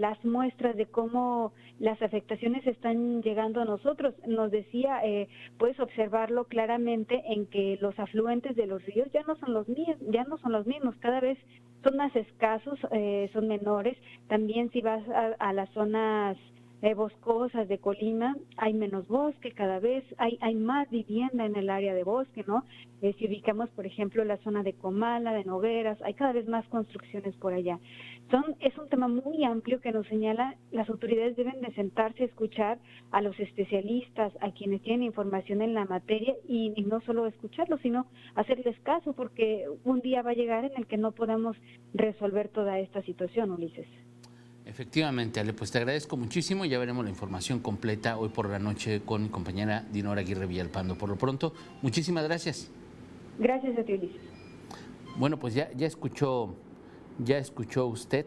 las 0.00 0.24
muestras 0.24 0.74
de 0.74 0.86
cómo 0.86 1.52
las 1.78 2.02
afectaciones 2.02 2.66
están 2.66 3.22
llegando 3.22 3.60
a 3.60 3.64
nosotros. 3.64 4.16
Nos 4.26 4.50
decía, 4.50 5.00
puedes 5.58 5.78
observarlo 5.78 6.46
claramente 6.46 7.22
en 7.28 7.46
que 7.46 7.78
los 7.80 7.96
afluentes 8.00 8.56
de 8.56 8.66
los 8.66 8.84
ríos 8.84 9.06
ya 9.12 9.22
no 9.22 9.36
son 9.36 9.52
los 9.52 9.68
ya 10.10 10.24
no 10.24 10.38
son 10.38 10.50
los 10.50 10.66
mismos, 10.66 10.96
cada 10.96 11.20
vez 11.20 11.38
son 11.82 11.96
más 11.96 12.14
escasos, 12.14 12.78
son 13.32 13.48
menores. 13.48 13.96
También 14.28 14.70
si 14.70 14.80
vas 14.80 15.02
a, 15.08 15.34
a 15.38 15.52
las 15.52 15.70
zonas 15.70 16.36
eh, 16.82 16.94
boscosas 16.94 17.68
de 17.68 17.78
Colima, 17.78 18.36
hay 18.56 18.72
menos 18.72 19.06
bosque 19.06 19.52
cada 19.52 19.80
vez, 19.80 20.04
hay, 20.16 20.38
hay 20.40 20.54
más 20.54 20.88
vivienda 20.90 21.44
en 21.44 21.56
el 21.56 21.68
área 21.68 21.94
de 21.94 22.04
bosque, 22.04 22.44
¿no? 22.46 22.64
Eh, 23.02 23.14
si 23.18 23.26
ubicamos, 23.26 23.68
por 23.70 23.86
ejemplo, 23.86 24.24
la 24.24 24.38
zona 24.38 24.62
de 24.62 24.72
Comala, 24.72 25.32
de 25.32 25.44
Nogueras, 25.44 26.00
hay 26.02 26.14
cada 26.14 26.32
vez 26.32 26.48
más 26.48 26.66
construcciones 26.68 27.34
por 27.36 27.52
allá. 27.52 27.78
Son, 28.30 28.56
es 28.60 28.76
un 28.78 28.88
tema 28.88 29.08
muy 29.08 29.44
amplio 29.44 29.80
que 29.80 29.92
nos 29.92 30.06
señala, 30.06 30.56
las 30.70 30.88
autoridades 30.88 31.36
deben 31.36 31.60
de 31.60 31.72
sentarse 31.74 32.22
a 32.22 32.26
escuchar 32.26 32.78
a 33.10 33.20
los 33.20 33.38
especialistas, 33.40 34.32
a 34.40 34.50
quienes 34.52 34.82
tienen 34.82 35.02
información 35.02 35.62
en 35.62 35.74
la 35.74 35.84
materia 35.84 36.34
y, 36.48 36.72
y 36.76 36.82
no 36.82 37.00
solo 37.02 37.26
escucharlos, 37.26 37.80
sino 37.80 38.06
hacerles 38.34 38.78
caso, 38.80 39.12
porque 39.12 39.66
un 39.84 40.00
día 40.00 40.22
va 40.22 40.30
a 40.30 40.34
llegar 40.34 40.64
en 40.64 40.72
el 40.76 40.86
que 40.86 40.96
no 40.96 41.12
podamos 41.12 41.56
resolver 41.92 42.48
toda 42.48 42.78
esta 42.78 43.02
situación, 43.02 43.50
Ulises. 43.50 43.88
Efectivamente, 44.70 45.40
Ale, 45.40 45.52
pues 45.52 45.72
te 45.72 45.78
agradezco 45.78 46.16
muchísimo. 46.16 46.64
Ya 46.64 46.78
veremos 46.78 47.02
la 47.02 47.10
información 47.10 47.58
completa 47.58 48.16
hoy 48.16 48.28
por 48.28 48.48
la 48.48 48.60
noche 48.60 49.00
con 49.04 49.24
mi 49.24 49.28
compañera 49.28 49.84
Dinora 49.92 50.20
Aguirre 50.20 50.46
Villalpando. 50.46 50.96
Por 50.96 51.08
lo 51.08 51.16
pronto, 51.16 51.52
muchísimas 51.82 52.22
gracias. 52.22 52.70
Gracias 53.40 53.76
a 53.76 53.82
ti, 53.82 53.94
Ulises. 53.94 54.20
Bueno, 55.16 55.40
pues 55.40 55.54
ya, 55.54 55.72
ya 55.72 55.88
escuchó 55.88 56.54
ya 57.24 57.38
escuchó 57.38 57.86
usted, 57.86 58.26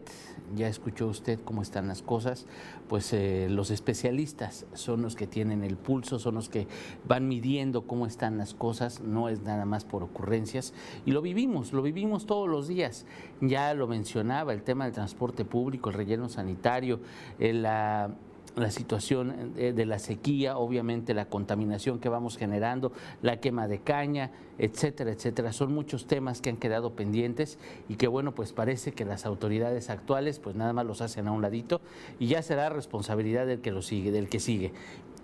ya 0.54 0.68
escuchó 0.68 1.08
usted 1.08 1.38
cómo 1.44 1.62
están 1.62 1.88
las 1.88 2.02
cosas, 2.02 2.46
pues 2.88 3.12
eh, 3.12 3.48
los 3.50 3.70
especialistas 3.70 4.66
son 4.74 5.02
los 5.02 5.16
que 5.16 5.26
tienen 5.26 5.64
el 5.64 5.76
pulso, 5.76 6.18
son 6.18 6.36
los 6.36 6.48
que 6.48 6.66
van 7.06 7.28
midiendo 7.28 7.86
cómo 7.86 8.06
están 8.06 8.38
las 8.38 8.54
cosas, 8.54 9.00
no 9.00 9.28
es 9.28 9.42
nada 9.42 9.64
más 9.64 9.84
por 9.84 10.02
ocurrencias. 10.02 10.74
Y 11.04 11.12
lo 11.12 11.22
vivimos, 11.22 11.72
lo 11.72 11.82
vivimos 11.82 12.26
todos 12.26 12.48
los 12.48 12.68
días. 12.68 13.06
Ya 13.40 13.74
lo 13.74 13.86
mencionaba, 13.86 14.52
el 14.52 14.62
tema 14.62 14.84
del 14.84 14.94
transporte 14.94 15.44
público, 15.44 15.90
el 15.90 15.96
relleno 15.96 16.28
sanitario, 16.28 17.00
eh, 17.38 17.52
la 17.52 18.14
la 18.56 18.70
situación 18.70 19.52
eh, 19.56 19.72
de 19.72 19.86
la 19.86 19.98
sequía, 19.98 20.56
obviamente 20.56 21.14
la 21.14 21.26
contaminación 21.26 21.98
que 21.98 22.08
vamos 22.08 22.36
generando, 22.36 22.92
la 23.22 23.40
quema 23.40 23.68
de 23.68 23.80
caña, 23.80 24.30
etcétera, 24.58 25.10
etcétera. 25.10 25.52
Son 25.52 25.72
muchos 25.72 26.06
temas 26.06 26.40
que 26.40 26.50
han 26.50 26.56
quedado 26.56 26.94
pendientes 26.94 27.58
y 27.88 27.96
que 27.96 28.06
bueno, 28.06 28.34
pues 28.34 28.52
parece 28.52 28.92
que 28.92 29.04
las 29.04 29.26
autoridades 29.26 29.90
actuales 29.90 30.38
pues 30.38 30.56
nada 30.56 30.72
más 30.72 30.86
los 30.86 31.00
hacen 31.00 31.26
a 31.28 31.32
un 31.32 31.42
ladito 31.42 31.80
y 32.18 32.28
ya 32.28 32.42
será 32.42 32.68
responsabilidad 32.68 33.46
del 33.46 33.60
que 33.60 33.72
lo 33.72 33.82
sigue, 33.82 34.12
del 34.12 34.28
que 34.28 34.40
sigue. 34.40 34.72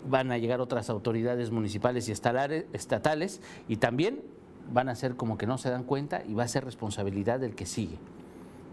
Van 0.08 0.32
a 0.32 0.38
llegar 0.38 0.60
otras 0.60 0.90
autoridades 0.90 1.50
municipales 1.50 2.08
y 2.08 2.12
estatales 2.12 3.40
y 3.68 3.76
también 3.76 4.22
van 4.72 4.88
a 4.88 4.94
ser 4.94 5.16
como 5.16 5.36
que 5.36 5.46
no 5.46 5.58
se 5.58 5.70
dan 5.70 5.84
cuenta 5.84 6.22
y 6.26 6.34
va 6.34 6.44
a 6.44 6.48
ser 6.48 6.64
responsabilidad 6.64 7.38
del 7.38 7.54
que 7.54 7.66
sigue. 7.66 7.98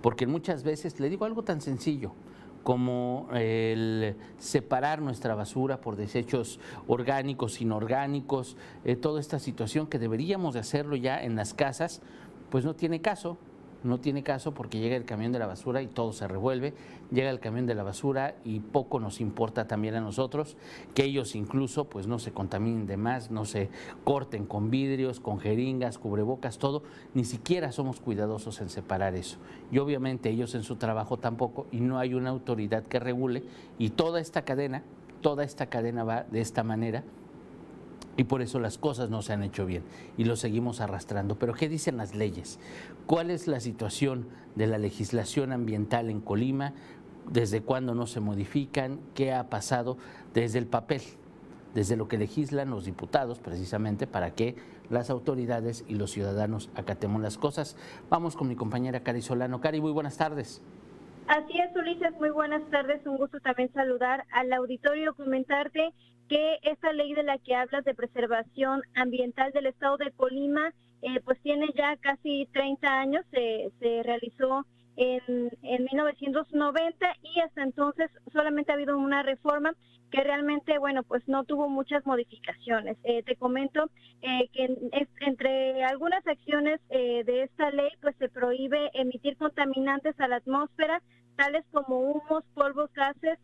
Porque 0.01 0.27
muchas 0.27 0.63
veces, 0.63 0.99
le 0.99 1.09
digo 1.09 1.25
algo 1.25 1.43
tan 1.43 1.59
sencillo, 1.59 2.13
como 2.63 3.27
el 3.33 4.15
separar 4.37 5.01
nuestra 5.01 5.35
basura 5.35 5.81
por 5.81 5.95
desechos 5.95 6.59
orgánicos, 6.87 7.61
inorgánicos, 7.61 8.57
eh, 8.85 8.95
toda 8.95 9.19
esta 9.19 9.39
situación 9.39 9.87
que 9.87 9.99
deberíamos 9.99 10.53
de 10.53 10.59
hacerlo 10.59 10.95
ya 10.95 11.21
en 11.23 11.35
las 11.35 11.53
casas, 11.53 12.01
pues 12.49 12.65
no 12.65 12.75
tiene 12.75 13.01
caso 13.01 13.37
no 13.87 13.99
tiene 13.99 14.23
caso 14.23 14.53
porque 14.53 14.79
llega 14.79 14.95
el 14.95 15.05
camión 15.05 15.31
de 15.31 15.39
la 15.39 15.47
basura 15.47 15.81
y 15.81 15.87
todo 15.87 16.13
se 16.13 16.27
revuelve, 16.27 16.73
llega 17.11 17.29
el 17.29 17.39
camión 17.39 17.65
de 17.65 17.75
la 17.75 17.83
basura 17.83 18.35
y 18.43 18.59
poco 18.59 18.99
nos 18.99 19.21
importa 19.21 19.67
también 19.67 19.95
a 19.95 20.01
nosotros 20.01 20.57
que 20.93 21.05
ellos 21.05 21.35
incluso 21.35 21.85
pues 21.85 22.07
no 22.07 22.19
se 22.19 22.31
contaminen 22.31 22.85
de 22.85 22.97
más, 22.97 23.31
no 23.31 23.45
se 23.45 23.69
corten 24.03 24.45
con 24.45 24.69
vidrios, 24.69 25.19
con 25.19 25.39
jeringas, 25.39 25.97
cubrebocas, 25.97 26.57
todo, 26.57 26.83
ni 27.13 27.23
siquiera 27.23 27.71
somos 27.71 27.99
cuidadosos 27.99 28.61
en 28.61 28.69
separar 28.69 29.15
eso. 29.15 29.37
Y 29.71 29.79
obviamente 29.79 30.29
ellos 30.29 30.53
en 30.55 30.63
su 30.63 30.75
trabajo 30.75 31.17
tampoco 31.17 31.67
y 31.71 31.79
no 31.79 31.99
hay 31.99 32.13
una 32.13 32.29
autoridad 32.29 32.83
que 32.83 32.99
regule 32.99 33.43
y 33.77 33.91
toda 33.91 34.19
esta 34.19 34.43
cadena, 34.43 34.83
toda 35.21 35.43
esta 35.43 35.67
cadena 35.67 36.03
va 36.03 36.23
de 36.23 36.41
esta 36.41 36.63
manera 36.63 37.03
y 38.17 38.23
por 38.23 38.41
eso 38.41 38.59
las 38.59 38.77
cosas 38.77 39.09
no 39.09 39.21
se 39.21 39.31
han 39.33 39.43
hecho 39.43 39.65
bien 39.65 39.83
y 40.17 40.25
lo 40.25 40.35
seguimos 40.35 40.81
arrastrando. 40.81 41.35
Pero 41.35 41.53
¿qué 41.53 41.69
dicen 41.69 41.97
las 41.97 42.15
leyes? 42.15 42.59
¿Cuál 43.05 43.29
es 43.29 43.47
la 43.47 43.59
situación 43.59 44.27
de 44.55 44.67
la 44.67 44.79
legislación 44.79 45.53
ambiental 45.53 46.09
en 46.09 46.19
Colima? 46.19 46.73
¿Desde 47.29 47.61
cuándo 47.61 47.93
no 47.93 48.07
se 48.07 48.19
modifican? 48.19 48.99
¿Qué 49.13 49.33
ha 49.33 49.49
pasado 49.49 49.97
desde 50.33 50.59
el 50.59 50.65
papel? 50.65 51.01
Desde 51.73 51.95
lo 51.95 52.07
que 52.07 52.17
legislan 52.17 52.71
los 52.71 52.85
diputados, 52.85 53.39
precisamente, 53.39 54.07
para 54.07 54.31
que 54.31 54.55
las 54.89 55.09
autoridades 55.09 55.85
y 55.87 55.95
los 55.95 56.11
ciudadanos 56.11 56.71
acatemos 56.75 57.21
las 57.21 57.37
cosas. 57.37 57.77
Vamos 58.09 58.35
con 58.35 58.47
mi 58.47 58.55
compañera 58.55 59.01
Cari 59.01 59.21
Solano. 59.21 59.61
Cari, 59.61 59.79
muy 59.79 59.91
buenas 59.91 60.17
tardes. 60.17 60.63
Así 61.27 61.59
es, 61.59 61.75
Ulises, 61.75 62.13
muy 62.19 62.29
buenas 62.29 62.63
tardes. 62.71 63.05
Un 63.05 63.17
gusto 63.17 63.39
también 63.41 63.71
saludar 63.73 64.25
al 64.31 64.51
auditorio, 64.53 65.13
comentarte 65.13 65.93
que 66.27 66.59
esta 66.63 66.93
ley 66.93 67.13
de 67.13 67.23
la 67.23 67.37
que 67.37 67.55
hablas 67.55 67.85
de 67.85 67.95
preservación 67.95 68.81
ambiental 68.95 69.51
del 69.51 69.67
estado 69.67 69.97
de 69.97 70.11
Colima, 70.11 70.73
eh, 71.01 71.19
pues 71.23 71.39
tiene 71.41 71.67
ya 71.75 71.95
casi 71.97 72.47
30 72.53 72.99
años, 72.99 73.25
se, 73.31 73.71
se 73.79 74.03
realizó 74.03 74.65
en, 74.95 75.21
en 75.61 75.83
1990 75.91 77.07
y 77.21 77.39
hasta 77.39 77.63
entonces 77.63 78.09
solamente 78.33 78.71
ha 78.71 78.75
habido 78.75 78.97
una 78.97 79.23
reforma 79.23 79.73
que 80.11 80.23
realmente, 80.23 80.79
bueno, 80.79 81.03
pues 81.03 81.27
no 81.27 81.43
tuvo 81.43 81.67
muchas 81.67 82.05
modificaciones. 82.05 82.97
Eh, 83.03 83.23
te 83.23 83.35
comento 83.35 83.89
eh, 84.21 84.47
que 84.53 84.69
entre 85.19 85.83
algunas 85.83 86.25
acciones 86.25 86.79
de 86.89 87.43
esta 87.43 87.71
ley, 87.71 87.89
pues 88.01 88.15
se 88.17 88.29
prohíbe 88.29 88.89
emitir 88.93 89.35
contaminantes 89.37 90.17
a 90.19 90.29
la 90.29 90.37
atmósfera, 90.37 91.01
tales 91.35 91.65
como 91.71 91.99
humos, 91.99 92.43
polvos, 92.53 92.89
gases, 92.93 93.37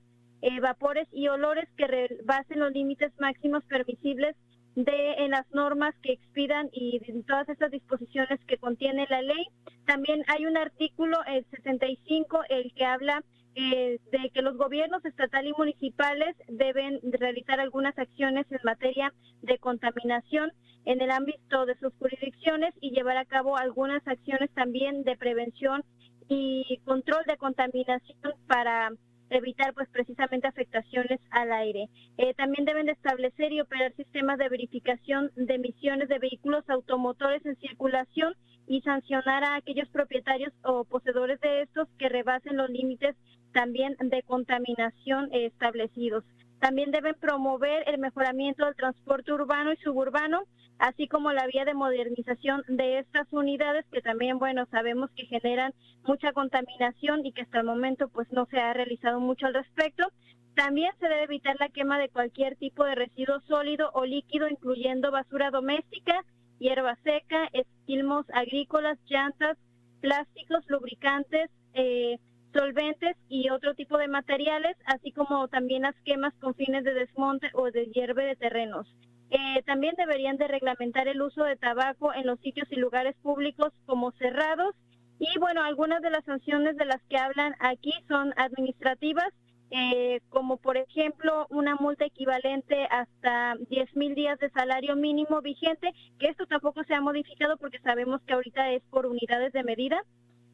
eh, 0.44 0.60
vapores 0.60 1.08
y 1.14 1.30
olores 1.30 1.70
que 1.78 1.88
rebasen 1.88 2.60
los 2.60 2.74
límites 2.74 3.14
máximos 3.18 3.64
permisibles 3.64 4.36
de 4.76 5.14
en 5.20 5.32
las 5.32 5.50
normas 5.52 5.96
que 6.02 6.12
expidan 6.12 6.70
y 6.74 7.00
en 7.08 7.24
todas 7.24 7.48
estas 7.48 7.72
disposiciones 7.72 8.42
que 8.46 8.58
contiene 8.58 9.08
la 9.10 9.22
ley. 9.22 9.48
También 9.86 10.22
hay 10.28 10.46
un 10.46 10.58
artículo, 10.58 11.18
el 11.28 11.46
65, 11.46 12.42
el 12.50 12.74
que 12.74 12.84
habla 12.84 13.24
eh, 13.56 14.02
de 14.12 14.32
que 14.32 14.42
los 14.42 14.58
gobiernos 14.58 15.06
estatal 15.06 15.48
y 15.48 15.54
municipales 15.58 16.36
deben 16.50 17.00
realizar 17.04 17.62
algunas 17.62 17.98
acciones 17.98 18.46
en 18.52 18.60
materia 18.66 19.14
de 19.44 19.58
contaminación 19.60 20.52
en 20.84 21.02
el 21.02 21.12
ámbito 21.12 21.66
de 21.66 21.78
sus 21.78 21.94
jurisdicciones 22.00 22.74
y 22.82 22.92
llevar 22.92 23.16
a 23.16 23.26
cabo 23.26 23.56
algunas 23.56 24.06
acciones 24.10 24.50
también 24.54 25.04
de 25.04 25.16
prevención 25.16 25.86
y 26.28 26.82
control 26.84 27.24
de 27.28 27.38
contaminación 27.38 28.34
para 28.48 28.92
evitar 29.36 29.74
pues 29.74 29.90
precisamente 29.90 30.48
afectaciones 30.48 31.20
al 31.32 31.52
aire. 31.52 31.90
Eh, 32.18 32.34
también 32.36 32.66
deben 32.66 32.86
de 32.86 32.94
establecer 32.94 33.52
y 33.52 33.62
operar 33.62 33.94
sistemas 33.96 34.38
de 34.38 34.50
verificación 34.50 35.32
de 35.36 35.56
emisiones 35.56 36.10
de 36.10 36.20
vehículos 36.20 36.70
automotores 36.70 37.46
en 37.46 37.56
circulación 37.58 38.34
y 38.68 38.82
sancionar 38.82 39.44
a 39.44 39.56
aquellos 39.56 39.90
propietarios 39.90 40.54
o 40.64 40.86
poseedores 40.86 41.40
de 41.42 41.64
estos 41.64 41.88
que 41.98 42.10
rebasen 42.10 42.58
los 42.58 42.70
límites 42.70 43.16
también 43.54 43.96
de 44.00 44.24
contaminación 44.24 45.30
establecidos. 45.32 46.24
También 46.64 46.92
deben 46.92 47.16
promover 47.16 47.84
el 47.90 47.98
mejoramiento 47.98 48.64
del 48.64 48.78
transporte 48.78 49.34
urbano 49.34 49.74
y 49.74 49.78
suburbano, 49.84 50.44
así 50.80 51.10
como 51.10 51.34
la 51.34 51.46
vía 51.46 51.66
de 51.66 51.74
modernización 51.74 52.64
de 52.70 53.00
estas 53.00 53.28
unidades 53.34 53.86
que 53.92 54.00
también, 54.00 54.40
bueno, 54.40 54.66
sabemos 54.72 55.10
que 55.12 55.26
generan 55.26 55.74
mucha 56.08 56.32
contaminación 56.32 57.26
y 57.26 57.34
que 57.34 57.42
hasta 57.42 57.60
el 57.60 57.66
momento 57.66 58.08
pues 58.08 58.32
no 58.32 58.46
se 58.46 58.62
ha 58.62 58.72
realizado 58.72 59.20
mucho 59.20 59.46
al 59.46 59.56
respecto. 59.56 60.08
También 60.56 60.94
se 61.02 61.10
debe 61.10 61.24
evitar 61.24 61.58
la 61.60 61.68
quema 61.68 62.00
de 62.00 62.08
cualquier 62.08 62.56
tipo 62.56 62.86
de 62.86 62.96
residuo 62.96 63.42
sólido 63.42 63.92
o 63.94 64.06
líquido, 64.06 64.48
incluyendo 64.48 65.12
basura 65.12 65.52
doméstica, 65.52 66.24
hierba 66.60 66.96
seca, 67.04 67.50
esquilmos 67.52 68.26
agrícolas, 68.34 68.98
llantas, 69.10 69.58
plásticos, 70.00 70.64
lubricantes, 70.70 71.52
eh, 71.74 72.20
solventes 72.54 73.18
y 73.28 73.50
otro 73.50 73.74
tipo 73.74 73.98
de 73.98 74.08
materiales, 74.08 74.78
así 74.86 75.12
como 75.12 75.48
también 75.48 75.82
las 75.82 75.96
quemas 76.06 76.34
con 76.40 76.56
fines 76.56 76.84
de 76.84 76.94
desmonte 76.94 77.50
o 77.54 77.72
de 77.72 77.88
hierve 77.88 78.26
de 78.26 78.36
terrenos. 78.36 78.88
Eh, 79.30 79.64
también 79.66 79.96
deberían 79.98 80.38
de 80.38 80.48
reglamentar 80.48 81.08
el 81.08 81.22
uso 81.22 81.44
de 81.44 81.56
tabaco 81.56 82.14
en 82.14 82.28
los 82.28 82.40
sitios 82.42 82.68
y 82.72 82.76
lugares 82.76 83.16
públicos 83.24 83.74
como 83.88 84.12
cerrados. 84.12 84.76
Y 85.18 85.40
bueno, 85.40 85.64
algunas 85.64 86.02
de 86.02 86.12
las 86.12 86.24
sanciones 86.26 86.78
de 86.78 86.86
las 86.86 87.02
que 87.10 87.18
hablan 87.18 87.56
aquí 87.60 87.92
son 88.08 88.34
administrativas, 88.38 89.34
eh, 89.72 90.22
como 90.30 90.58
por 90.58 90.78
ejemplo 90.78 91.48
una 91.50 91.76
multa 91.76 92.06
equivalente 92.06 92.86
hasta 92.92 93.56
10 93.70 93.96
mil 93.96 94.14
días 94.14 94.38
de 94.38 94.52
salario 94.52 94.96
mínimo 94.96 95.42
vigente, 95.42 95.92
que 96.20 96.28
esto 96.28 96.46
tampoco 96.46 96.84
se 96.84 96.94
ha 96.94 97.02
modificado 97.02 97.58
porque 97.58 97.80
sabemos 97.80 98.22
que 98.22 98.34
ahorita 98.34 98.72
es 98.72 98.84
por 98.92 99.08
unidades 99.08 99.52
de 99.52 99.64
medida. 99.64 100.04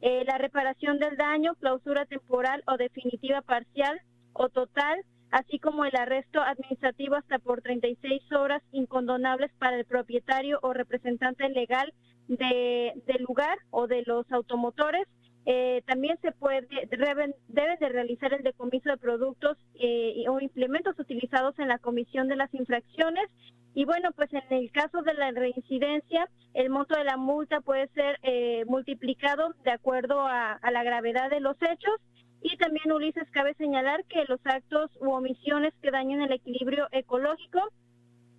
Eh, 0.02 0.24
la 0.26 0.38
reparación 0.38 0.98
del 0.98 1.16
daño, 1.16 1.54
clausura 1.56 2.06
temporal 2.06 2.62
o 2.66 2.76
definitiva 2.78 3.42
parcial 3.42 4.00
o 4.32 4.48
total, 4.48 5.04
así 5.30 5.58
como 5.58 5.84
el 5.84 5.94
arresto 5.94 6.40
administrativo 6.40 7.16
hasta 7.16 7.38
por 7.38 7.60
36 7.60 8.22
horas 8.32 8.62
incondonables 8.72 9.52
para 9.58 9.76
el 9.76 9.84
propietario 9.84 10.58
o 10.62 10.72
representante 10.72 11.48
legal 11.50 11.92
de, 12.28 12.94
del 13.06 13.22
lugar 13.24 13.58
o 13.70 13.86
de 13.86 14.02
los 14.06 14.30
automotores. 14.32 15.06
Eh, 15.46 15.82
también 15.86 16.18
se 16.20 16.32
puede 16.32 16.68
deben, 16.90 17.34
de 17.48 17.88
realizar 17.88 18.32
el 18.34 18.42
decomiso 18.42 18.90
de 18.90 18.98
productos 18.98 19.56
eh, 19.74 20.24
o 20.28 20.38
implementos 20.38 20.98
utilizados 20.98 21.58
en 21.58 21.68
la 21.68 21.78
comisión 21.78 22.28
de 22.28 22.36
las 22.36 22.52
infracciones 22.54 23.30
y 23.74 23.84
bueno, 23.84 24.10
pues 24.12 24.30
en 24.32 24.42
el 24.50 24.70
caso 24.72 25.02
de 25.02 25.14
la 25.14 25.30
reincidencia, 25.30 26.28
el 26.54 26.70
monto 26.70 26.96
de 26.96 27.04
la 27.04 27.16
multa 27.16 27.60
puede 27.60 27.88
ser 27.88 28.18
eh, 28.22 28.64
multiplicado 28.66 29.54
de 29.64 29.70
acuerdo 29.70 30.26
a, 30.26 30.58
la 30.72 30.82
gravedad 30.82 31.30
de 31.30 31.40
los 31.40 31.56
hechos. 31.60 32.00
Y 32.42 32.56
también, 32.56 32.90
Ulises, 32.90 33.30
cabe 33.30 33.54
señalar 33.54 34.04
que 34.06 34.24
los 34.26 34.40
actos 34.44 34.90
u 35.00 35.10
omisiones 35.10 35.72
que 35.82 35.90
dañen 35.90 36.22
el 36.22 36.32
equilibrio 36.32 36.88
ecológico 36.90 37.60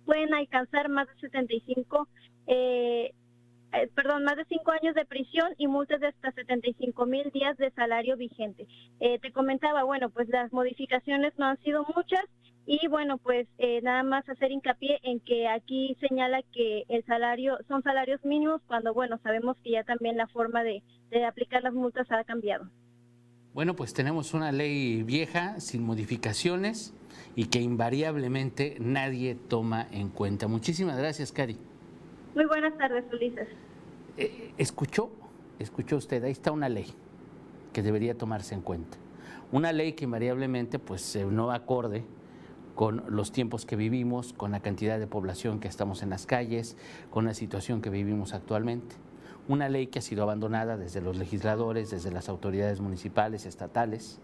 pueden 0.04 0.34
alcanzar 0.34 0.88
más 0.88 1.06
de 1.06 1.14
75, 1.20 2.08
eh, 2.48 3.14
eh, 3.72 3.88
perdón, 3.94 4.24
más 4.24 4.36
de 4.36 4.44
5 4.44 4.70
años 4.70 4.94
de 4.94 5.04
prisión 5.04 5.54
y 5.58 5.66
multas 5.66 6.00
de 6.00 6.08
hasta 6.08 6.32
75 6.32 7.06
mil 7.06 7.30
días 7.32 7.56
de 7.58 7.70
salario 7.70 8.16
vigente. 8.16 8.66
te 8.98 9.32
comentaba, 9.32 9.82
bueno, 9.84 10.10
pues 10.10 10.28
las 10.28 10.52
modificaciones 10.52 11.32
no 11.38 11.46
han 11.46 11.58
sido 11.58 11.84
muchas 11.94 12.24
y 12.66 12.86
bueno, 12.88 13.18
pues 13.18 13.48
eh, 13.58 13.80
nada 13.82 14.02
más 14.02 14.28
hacer 14.28 14.52
hincapié 14.52 15.00
en 15.02 15.20
que 15.20 15.48
aquí 15.48 15.96
señala 16.00 16.42
que 16.52 16.84
el 16.88 17.04
salario 17.04 17.58
son 17.66 17.82
salarios 17.82 18.24
mínimos 18.24 18.60
cuando, 18.66 18.94
bueno, 18.94 19.18
sabemos 19.22 19.56
que 19.64 19.72
ya 19.72 19.84
también 19.84 20.16
la 20.16 20.28
forma 20.28 20.62
de 20.62 20.82
aplicar 21.26 21.62
las 21.62 21.74
multas 21.74 22.10
ha 22.10 22.22
cambiado. 22.24 22.68
Bueno, 23.52 23.74
pues 23.74 23.92
tenemos 23.92 24.32
una 24.32 24.52
ley 24.52 25.02
vieja, 25.02 25.60
sin 25.60 25.82
modificaciones 25.82 26.94
y 27.34 27.46
que 27.46 27.60
invariablemente 27.60 28.76
nadie 28.80 29.34
toma 29.34 29.86
en 29.90 30.08
cuenta. 30.08 30.46
Muchísimas 30.46 30.96
gracias, 30.96 31.32
Cari. 31.32 31.58
Muy 32.34 32.46
buenas 32.46 32.76
tardes, 32.78 33.04
Ulises. 33.12 33.46
Eh, 34.16 34.54
¿Escuchó? 34.56 35.10
¿Escuchó 35.58 35.96
usted? 35.96 36.24
Ahí 36.24 36.32
está 36.32 36.50
una 36.50 36.70
ley 36.70 36.86
que 37.74 37.82
debería 37.82 38.16
tomarse 38.16 38.54
en 38.54 38.62
cuenta. 38.62 38.96
Una 39.52 39.70
ley 39.72 39.92
que 39.92 40.04
invariablemente 40.04 40.78
pues 40.78 41.14
no 41.30 41.50
acorde 41.52 42.04
con 42.74 43.04
los 43.08 43.32
tiempos 43.32 43.66
que 43.66 43.76
vivimos, 43.76 44.32
con 44.32 44.50
la 44.52 44.60
cantidad 44.60 44.98
de 44.98 45.06
población 45.06 45.60
que 45.60 45.68
estamos 45.68 46.02
en 46.02 46.08
las 46.08 46.24
calles, 46.24 46.78
con 47.10 47.26
la 47.26 47.34
situación 47.34 47.82
que 47.82 47.90
vivimos 47.90 48.32
actualmente. 48.32 48.96
Una 49.46 49.68
ley 49.68 49.88
que 49.88 49.98
ha 49.98 50.02
sido 50.02 50.22
abandonada 50.22 50.78
desde 50.78 51.02
los 51.02 51.18
legisladores, 51.18 51.90
desde 51.90 52.10
las 52.10 52.30
autoridades 52.30 52.80
municipales, 52.80 53.44
estatales. 53.44 54.20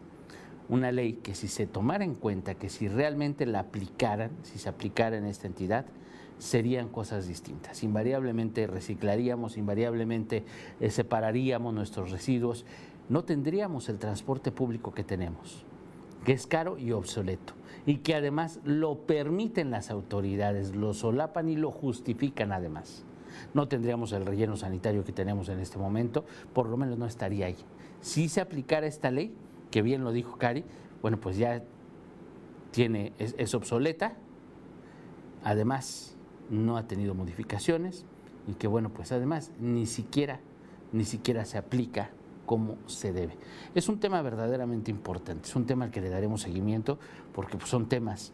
Una 0.71 0.92
ley 0.92 1.14
que 1.14 1.35
si 1.35 1.47
se 1.47 1.66
tomara 1.66 2.05
en 2.05 2.14
cuenta 2.14 2.55
que 2.55 2.71
si 2.71 2.88
realmente 2.88 3.44
la 3.44 3.61
aplicaran, 3.61 4.31
si 4.44 4.59
se 4.59 4.71
aplicara 4.71 5.18
en 5.18 5.27
esta 5.27 5.47
entidad, 5.47 5.85
serían 6.38 6.88
cosas 6.88 7.27
distintas. 7.27 7.83
Invariablemente 7.83 8.66
reciclaríamos, 8.66 9.57
invariablemente 9.57 10.44
eh, 10.81 10.90
separaríamos 10.90 11.74
nuestros 11.74 12.11
residuos, 12.11 12.64
no 13.09 13.24
tendríamos 13.24 13.88
el 13.88 13.98
transporte 13.98 14.53
público 14.53 14.92
que 14.92 15.05
tenemos, 15.05 15.64
que 16.24 16.33
es 16.33 16.46
caro 16.46 16.79
y 16.79 16.92
obsoleto 16.92 17.55
y 17.87 17.98
que 17.98 18.14
además 18.14 18.61
lo 18.64 19.07
permiten 19.07 19.70
las 19.70 19.90
autoridades, 19.90 20.77
lo 20.77 20.94
solapan 20.94 21.48
y 21.48 21.57
lo 21.57 21.70
justifican 21.70 22.53
además. 22.53 23.05
No 23.55 23.68
tendríamos 23.68 24.12
el 24.12 24.27
relleno 24.27 24.57
sanitario 24.57 25.05
que 25.05 25.12
tenemos 25.12 25.48
en 25.48 25.61
este 25.61 25.79
momento, 25.79 26.24
por 26.53 26.68
lo 26.68 26.77
menos 26.77 26.98
no 26.98 27.07
estaría 27.07 27.46
ahí. 27.46 27.57
Si 28.01 28.29
se 28.29 28.40
aplicara 28.40 28.87
esta 28.87 29.11
ley, 29.11 29.35
que 29.70 29.83
bien 29.83 30.05
lo 30.05 30.12
dijo 30.12 30.37
Cari, 30.37 30.64
bueno, 31.03 31.18
pues 31.18 31.37
ya 31.37 31.62
tiene, 32.72 33.12
es, 33.18 33.35
es 33.38 33.55
obsoleta, 33.55 34.16
además 35.42 36.18
no 36.51 36.77
ha 36.77 36.87
tenido 36.87 37.15
modificaciones 37.15 38.05
y 38.47 38.55
que 38.55 38.67
bueno, 38.67 38.91
pues 38.91 39.13
además 39.13 39.53
ni 39.61 39.87
siquiera, 39.87 40.41
ni 40.93 41.05
siquiera 41.05 41.45
se 41.45 41.59
aplica 41.59 42.11
como 42.47 42.77
se 42.87 43.13
debe. 43.13 43.37
Es 43.75 43.89
un 43.89 44.01
tema 44.01 44.23
verdaderamente 44.23 44.91
importante, 44.91 45.49
es 45.49 45.57
un 45.57 45.67
tema 45.67 45.85
al 45.85 45.91
que 45.91 46.01
le 46.01 46.09
daremos 46.09 46.43
seguimiento 46.43 46.99
porque 47.35 47.59
pues, 47.59 47.69
son 47.69 47.89
temas 47.89 48.33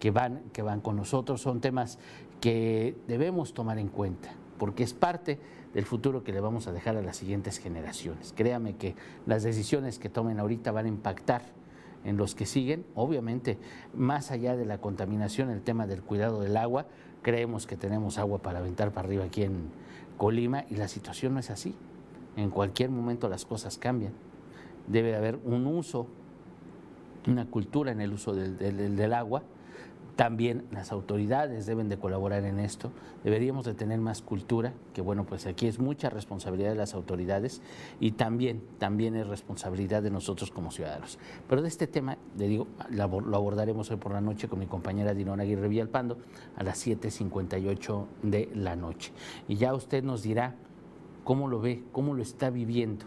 que 0.00 0.10
van, 0.10 0.42
que 0.52 0.62
van 0.62 0.80
con 0.80 0.96
nosotros, 0.96 1.40
son 1.40 1.60
temas 1.60 1.98
que 2.40 2.96
debemos 3.08 3.54
tomar 3.54 3.78
en 3.78 3.88
cuenta 3.88 4.34
porque 4.58 4.82
es 4.82 4.94
parte 4.94 5.38
del 5.72 5.84
futuro 5.84 6.22
que 6.22 6.32
le 6.32 6.40
vamos 6.40 6.66
a 6.66 6.72
dejar 6.72 6.96
a 6.96 7.02
las 7.02 7.16
siguientes 7.16 7.58
generaciones. 7.58 8.32
Créame 8.36 8.76
que 8.76 8.94
las 9.26 9.42
decisiones 9.42 9.98
que 9.98 10.08
tomen 10.08 10.38
ahorita 10.38 10.72
van 10.72 10.86
a 10.86 10.88
impactar 10.88 11.42
en 12.04 12.16
los 12.16 12.34
que 12.34 12.46
siguen. 12.46 12.84
Obviamente, 12.94 13.58
más 13.94 14.30
allá 14.30 14.56
de 14.56 14.64
la 14.64 14.78
contaminación, 14.78 15.50
el 15.50 15.62
tema 15.62 15.86
del 15.86 16.02
cuidado 16.02 16.40
del 16.40 16.56
agua, 16.56 16.86
creemos 17.24 17.66
que 17.66 17.76
tenemos 17.76 18.18
agua 18.18 18.38
para 18.38 18.60
aventar 18.60 18.92
para 18.92 19.08
arriba 19.08 19.24
aquí 19.24 19.42
en 19.42 19.70
Colima 20.18 20.64
y 20.70 20.76
la 20.76 20.86
situación 20.86 21.34
no 21.34 21.40
es 21.40 21.50
así. 21.50 21.74
En 22.36 22.50
cualquier 22.50 22.90
momento 22.90 23.28
las 23.28 23.44
cosas 23.44 23.78
cambian. 23.78 24.12
Debe 24.86 25.16
haber 25.16 25.40
un 25.44 25.66
uso, 25.66 26.06
una 27.26 27.46
cultura 27.46 27.90
en 27.90 28.00
el 28.00 28.12
uso 28.12 28.34
del, 28.34 29.12
agua. 29.12 29.42
También 30.16 30.64
las 30.70 30.92
autoridades 30.92 31.66
deben 31.66 31.88
de 31.88 31.98
colaborar 31.98 32.44
en 32.44 32.60
esto. 32.60 32.92
Deberíamos 33.24 33.64
de 33.64 33.74
tener 33.74 33.98
más 33.98 34.22
cultura, 34.22 34.72
que 34.92 35.02
bueno, 35.02 35.24
pues 35.24 35.46
aquí 35.46 35.66
es 35.66 35.80
mucha 35.80 36.08
responsabilidad 36.08 36.70
de 36.70 36.76
las 36.76 36.94
autoridades 36.94 37.62
y 37.98 38.12
también, 38.12 38.62
también 38.78 39.16
es 39.16 39.26
responsabilidad 39.26 40.02
de 40.02 40.10
nosotros 40.10 40.52
como 40.52 40.70
ciudadanos. 40.70 41.18
Pero 41.48 41.62
de 41.62 41.68
este 41.68 41.88
tema, 41.88 42.16
le 42.38 42.46
digo, 42.46 42.68
lo 42.90 43.02
abordaremos 43.36 43.90
hoy 43.90 43.96
por 43.96 44.12
la 44.12 44.20
noche 44.20 44.48
con 44.48 44.60
mi 44.60 44.66
compañera 44.66 45.14
Dinona 45.14 45.42
Aguirre 45.42 45.66
Villalpando 45.66 46.18
a 46.56 46.62
las 46.62 46.86
7.58 46.86 48.06
de 48.22 48.50
la 48.54 48.76
noche. 48.76 49.12
Y 49.48 49.56
ya 49.56 49.74
usted 49.74 50.04
nos 50.04 50.22
dirá 50.22 50.54
cómo 51.24 51.48
lo 51.48 51.60
ve, 51.60 51.82
cómo 51.90 52.14
lo 52.14 52.22
está 52.22 52.50
viviendo, 52.50 53.06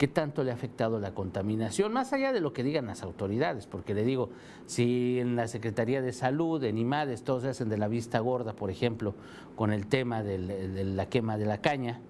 qué 0.00 0.08
tanto 0.08 0.44
le 0.44 0.50
ha 0.50 0.54
afectado 0.54 0.98
la 0.98 1.12
contaminación, 1.12 1.92
más 1.92 2.14
allá 2.14 2.32
de 2.32 2.40
lo 2.40 2.54
que 2.54 2.62
digan 2.62 2.86
las 2.86 3.02
autoridades, 3.02 3.66
porque 3.66 3.92
le 3.92 4.02
digo, 4.02 4.30
si 4.64 5.20
en 5.20 5.36
la 5.36 5.46
Secretaría 5.46 6.00
de 6.00 6.14
Salud, 6.14 6.64
en 6.64 6.78
IMADES, 6.78 7.22
todos 7.22 7.42
se 7.42 7.50
hacen 7.50 7.68
de 7.68 7.76
la 7.76 7.86
vista 7.86 8.18
gorda, 8.20 8.54
por 8.54 8.70
ejemplo, 8.70 9.12
con 9.56 9.74
el 9.74 9.88
tema 9.88 10.22
de 10.22 10.38
la 10.38 11.10
quema 11.10 11.36
de 11.36 11.44
la 11.44 11.58
caña, 11.58 12.00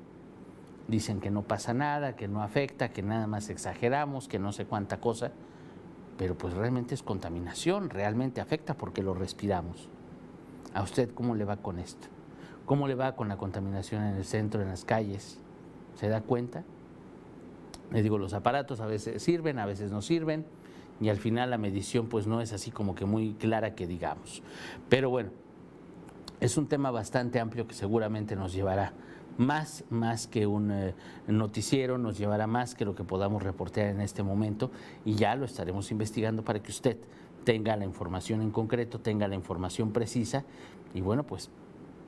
dicen 0.86 1.20
que 1.20 1.32
no 1.32 1.42
pasa 1.42 1.74
nada, 1.74 2.14
que 2.14 2.28
no 2.28 2.44
afecta, 2.44 2.90
que 2.90 3.02
nada 3.02 3.26
más 3.26 3.50
exageramos, 3.50 4.28
que 4.28 4.38
no 4.38 4.52
sé 4.52 4.66
cuánta 4.66 5.00
cosa, 5.00 5.32
pero 6.16 6.38
pues 6.38 6.54
realmente 6.54 6.94
es 6.94 7.02
contaminación, 7.02 7.90
realmente 7.90 8.40
afecta 8.40 8.74
porque 8.74 9.02
lo 9.02 9.14
respiramos. 9.14 9.88
¿A 10.74 10.84
usted 10.84 11.12
cómo 11.12 11.34
le 11.34 11.44
va 11.44 11.56
con 11.56 11.80
esto? 11.80 12.06
¿Cómo 12.66 12.86
le 12.86 12.94
va 12.94 13.16
con 13.16 13.26
la 13.26 13.36
contaminación 13.36 14.04
en 14.04 14.14
el 14.14 14.24
centro, 14.24 14.62
en 14.62 14.68
las 14.68 14.84
calles? 14.84 15.40
¿Se 15.96 16.08
da 16.08 16.20
cuenta? 16.20 16.62
Le 17.92 18.02
digo, 18.02 18.18
los 18.18 18.34
aparatos 18.34 18.80
a 18.80 18.86
veces 18.86 19.22
sirven, 19.22 19.58
a 19.58 19.66
veces 19.66 19.90
no 19.90 20.02
sirven, 20.02 20.46
y 21.00 21.08
al 21.08 21.16
final 21.16 21.50
la 21.50 21.58
medición 21.58 22.08
pues 22.08 22.26
no 22.26 22.40
es 22.40 22.52
así 22.52 22.70
como 22.70 22.94
que 22.94 23.04
muy 23.04 23.34
clara 23.34 23.74
que 23.74 23.86
digamos. 23.86 24.42
Pero 24.88 25.10
bueno, 25.10 25.30
es 26.40 26.56
un 26.56 26.68
tema 26.68 26.90
bastante 26.90 27.40
amplio 27.40 27.66
que 27.66 27.74
seguramente 27.74 28.36
nos 28.36 28.52
llevará 28.52 28.92
más, 29.38 29.84
más 29.90 30.26
que 30.26 30.46
un 30.46 30.70
eh, 30.70 30.94
noticiero, 31.26 31.98
nos 31.98 32.18
llevará 32.18 32.46
más 32.46 32.74
que 32.74 32.84
lo 32.84 32.94
que 32.94 33.04
podamos 33.04 33.42
reportear 33.42 33.88
en 33.88 34.00
este 34.00 34.22
momento 34.22 34.70
y 35.04 35.14
ya 35.14 35.34
lo 35.34 35.46
estaremos 35.46 35.90
investigando 35.90 36.44
para 36.44 36.62
que 36.62 36.70
usted 36.70 36.98
tenga 37.44 37.76
la 37.76 37.84
información 37.84 38.42
en 38.42 38.50
concreto, 38.50 39.00
tenga 39.00 39.26
la 39.28 39.34
información 39.34 39.92
precisa 39.92 40.44
y 40.92 41.00
bueno, 41.00 41.26
pues 41.26 41.50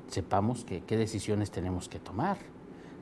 sepamos 0.09 0.64
qué 0.64 0.97
decisiones 0.97 1.51
tenemos 1.51 1.88
que 1.88 1.99
tomar, 1.99 2.37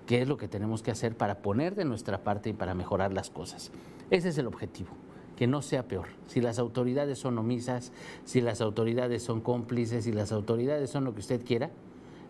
qué 0.07 0.23
es 0.23 0.29
lo 0.29 0.37
que 0.37 0.49
tenemos 0.49 0.83
que 0.83 0.91
hacer 0.91 1.17
para 1.17 1.43
poner 1.43 1.75
de 1.75 1.85
nuestra 1.85 2.23
parte 2.23 2.51
y 2.51 2.53
para 2.53 2.75
mejorar 2.75 3.13
las 3.13 3.31
cosas. 3.31 3.71
Ese 4.11 4.31
es 4.31 4.39
el 4.39 4.47
objetivo 4.47 4.91
que 5.37 5.47
no 5.47 5.63
sea 5.63 5.89
peor. 5.89 6.09
Si 6.27 6.43
las 6.43 6.59
autoridades 6.59 7.19
son 7.19 7.39
omisas, 7.39 7.93
si 8.25 8.43
las 8.43 8.61
autoridades 8.61 9.23
son 9.23 9.41
cómplices, 9.41 10.05
si 10.05 10.13
las 10.13 10.33
autoridades 10.33 10.91
son 10.91 11.05
lo 11.05 11.15
que 11.15 11.21
usted 11.21 11.43
quiera, 11.45 11.71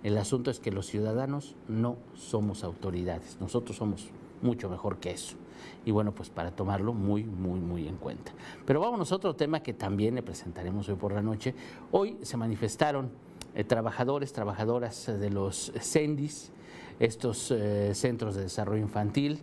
el 0.05 0.17
asunto 0.17 0.51
es 0.51 0.61
que 0.61 0.71
los 0.71 0.87
ciudadanos 0.87 1.57
no 1.67 1.97
somos 2.15 2.63
autoridades, 2.63 3.37
nosotros 3.41 3.77
somos 3.77 4.11
mucho 4.43 4.71
mejor 4.71 4.99
que 4.99 5.11
eso. 5.11 5.37
Y 5.85 5.91
bueno, 5.91 6.13
pues 6.13 6.31
para 6.31 6.53
tomarlo 6.53 6.93
muy, 6.93 7.25
muy, 7.25 7.59
muy 7.59 7.89
en 7.89 7.97
cuenta. 7.97 8.33
Pero 8.65 8.81
vamos 8.81 9.11
a 9.11 9.17
otro 9.17 9.35
tema 9.35 9.61
que 9.61 9.75
también 9.75 10.15
le 10.15 10.23
presentaremos 10.23 10.89
hoy 10.89 10.95
por 10.95 11.13
la 11.13 11.21
noche. 11.21 11.55
Hoy 11.91 12.17
se 12.23 12.37
manifestaron 12.37 13.11
eh, 13.55 13.65
trabajadores, 13.65 14.33
trabajadoras 14.33 15.07
de 15.07 15.31
los 15.31 15.73
CENDIS, 15.81 16.53
estos 17.01 17.51
eh, 17.51 17.95
centros 17.95 18.37
de 18.37 18.43
desarrollo 18.43 18.83
infantil, 18.83 19.43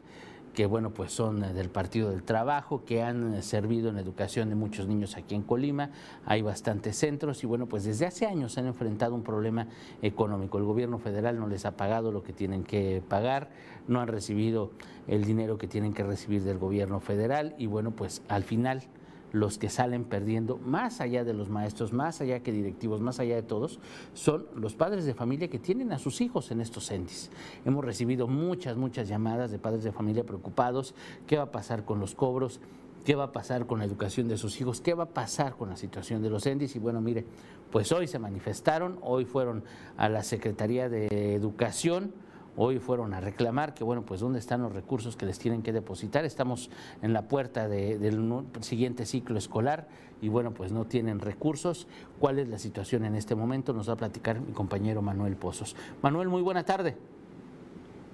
que 0.53 0.65
bueno, 0.65 0.91
pues 0.91 1.11
son 1.11 1.43
eh, 1.43 1.53
del 1.53 1.69
Partido 1.69 2.09
del 2.11 2.23
Trabajo, 2.23 2.85
que 2.85 3.03
han 3.03 3.33
eh, 3.33 3.41
servido 3.41 3.89
en 3.89 3.95
la 3.95 4.01
educación 4.01 4.49
de 4.49 4.55
muchos 4.55 4.87
niños 4.87 5.17
aquí 5.17 5.35
en 5.35 5.41
Colima. 5.41 5.89
Hay 6.25 6.43
bastantes 6.43 6.95
centros 6.97 7.43
y 7.43 7.47
bueno, 7.47 7.65
pues 7.65 7.83
desde 7.83 8.05
hace 8.05 8.27
años 8.27 8.57
han 8.57 8.67
enfrentado 8.67 9.15
un 9.15 9.23
problema 9.23 9.67
económico. 10.01 10.59
El 10.59 10.63
gobierno 10.63 10.99
federal 10.99 11.39
no 11.39 11.47
les 11.47 11.65
ha 11.65 11.75
pagado 11.77 12.11
lo 12.11 12.23
que 12.23 12.31
tienen 12.31 12.63
que 12.63 13.03
pagar, 13.07 13.49
no 13.87 13.99
han 13.99 14.07
recibido 14.07 14.71
el 15.07 15.25
dinero 15.25 15.57
que 15.57 15.67
tienen 15.67 15.93
que 15.93 16.03
recibir 16.03 16.43
del 16.43 16.59
gobierno 16.59 16.99
federal 16.99 17.55
y 17.57 17.65
bueno, 17.65 17.91
pues 17.91 18.21
al 18.27 18.43
final 18.43 18.83
los 19.31 19.57
que 19.57 19.69
salen 19.69 20.03
perdiendo, 20.03 20.57
más 20.57 21.01
allá 21.01 21.23
de 21.23 21.33
los 21.33 21.49
maestros, 21.49 21.93
más 21.93 22.21
allá 22.21 22.41
que 22.41 22.51
directivos, 22.51 23.01
más 23.01 23.19
allá 23.19 23.35
de 23.35 23.43
todos, 23.43 23.79
son 24.13 24.47
los 24.55 24.75
padres 24.75 25.05
de 25.05 25.13
familia 25.13 25.49
que 25.49 25.59
tienen 25.59 25.91
a 25.91 25.99
sus 25.99 26.21
hijos 26.21 26.51
en 26.51 26.61
estos 26.61 26.87
CENDIS. 26.87 27.29
Hemos 27.65 27.83
recibido 27.83 28.27
muchas, 28.27 28.77
muchas 28.77 29.07
llamadas 29.07 29.51
de 29.51 29.59
padres 29.59 29.83
de 29.83 29.91
familia 29.91 30.23
preocupados, 30.23 30.95
qué 31.25 31.37
va 31.37 31.43
a 31.43 31.51
pasar 31.51 31.85
con 31.85 31.99
los 31.99 32.15
cobros, 32.15 32.59
qué 33.05 33.15
va 33.15 33.25
a 33.25 33.31
pasar 33.31 33.67
con 33.67 33.79
la 33.79 33.85
educación 33.85 34.27
de 34.27 34.37
sus 34.37 34.59
hijos, 34.59 34.81
qué 34.81 34.93
va 34.93 35.05
a 35.05 35.09
pasar 35.09 35.55
con 35.55 35.69
la 35.69 35.77
situación 35.77 36.21
de 36.21 36.29
los 36.29 36.43
CENDIS. 36.43 36.75
Y 36.75 36.79
bueno, 36.79 36.99
mire, 37.01 37.25
pues 37.71 37.91
hoy 37.91 38.07
se 38.07 38.19
manifestaron, 38.19 38.97
hoy 39.01 39.25
fueron 39.25 39.63
a 39.97 40.09
la 40.09 40.23
Secretaría 40.23 40.89
de 40.89 41.35
Educación, 41.35 42.13
hoy 42.57 42.79
fueron 42.79 43.13
a 43.13 43.21
reclamar 43.21 43.73
que, 43.73 43.83
bueno, 43.83 44.03
pues 44.03 44.19
dónde 44.19 44.39
están 44.39 44.61
los 44.61 44.73
recursos 44.73 45.15
que 45.15 45.25
les 45.25 45.39
tienen 45.39 45.61
que 45.61 45.71
depositar. 45.71 46.25
Estamos 46.25 46.69
en 47.01 47.13
la 47.13 47.27
puerta 47.27 47.69
del 47.69 48.43
siguiente 48.61 49.05
ciclo 49.05 49.37
escolar 49.37 49.87
y, 50.21 50.27
bueno, 50.27 50.53
pues 50.53 50.71
no 50.71 50.85
tienen 50.85 51.19
recursos. 51.19 51.87
¿Cuál 52.19 52.39
es 52.39 52.49
la 52.49 52.57
situación 52.57 53.05
en 53.05 53.15
este 53.15 53.35
momento? 53.35 53.73
Nos 53.73 53.87
va 53.87 53.93
a 53.93 53.97
platicar 53.97 54.41
mi 54.41 54.51
compañero 54.51 55.01
Manuel 55.01 55.35
Pozos. 55.35 55.75
Manuel, 56.01 56.27
muy 56.27 56.41
buena 56.41 56.65
tarde. 56.65 56.97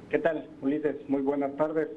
¿Qué 0.09 0.19
tal, 0.19 0.47
Ulises? 0.61 1.09
Muy 1.09 1.21
buenas 1.21 1.55
tardes. 1.55 1.87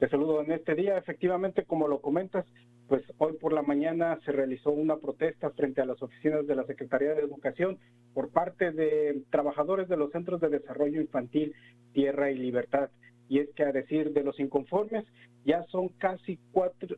Te 0.00 0.08
saludo 0.08 0.42
en 0.42 0.50
este 0.50 0.74
día. 0.74 0.98
Efectivamente, 0.98 1.64
como 1.64 1.86
lo 1.86 2.00
comentas, 2.00 2.44
pues 2.88 3.04
hoy 3.18 3.34
por 3.34 3.52
la 3.52 3.62
mañana 3.62 4.18
se 4.24 4.32
realizó 4.32 4.70
una 4.70 4.96
protesta 4.96 5.50
frente 5.50 5.80
a 5.80 5.86
las 5.86 6.02
oficinas 6.02 6.46
de 6.46 6.56
la 6.56 6.64
Secretaría 6.64 7.14
de 7.14 7.20
Educación 7.22 7.78
por 8.14 8.30
parte 8.30 8.72
de 8.72 9.22
trabajadores 9.30 9.88
de 9.88 9.96
los 9.96 10.10
Centros 10.12 10.40
de 10.40 10.48
Desarrollo 10.48 11.00
Infantil 11.00 11.54
Tierra 11.92 12.30
y 12.30 12.38
Libertad. 12.38 12.90
Y 13.28 13.38
es 13.38 13.50
que 13.54 13.64
a 13.64 13.72
decir 13.72 14.12
de 14.12 14.24
los 14.24 14.38
inconformes, 14.38 15.04
ya 15.44 15.64
son 15.64 15.88
casi 15.98 16.38
cuatro, 16.52 16.96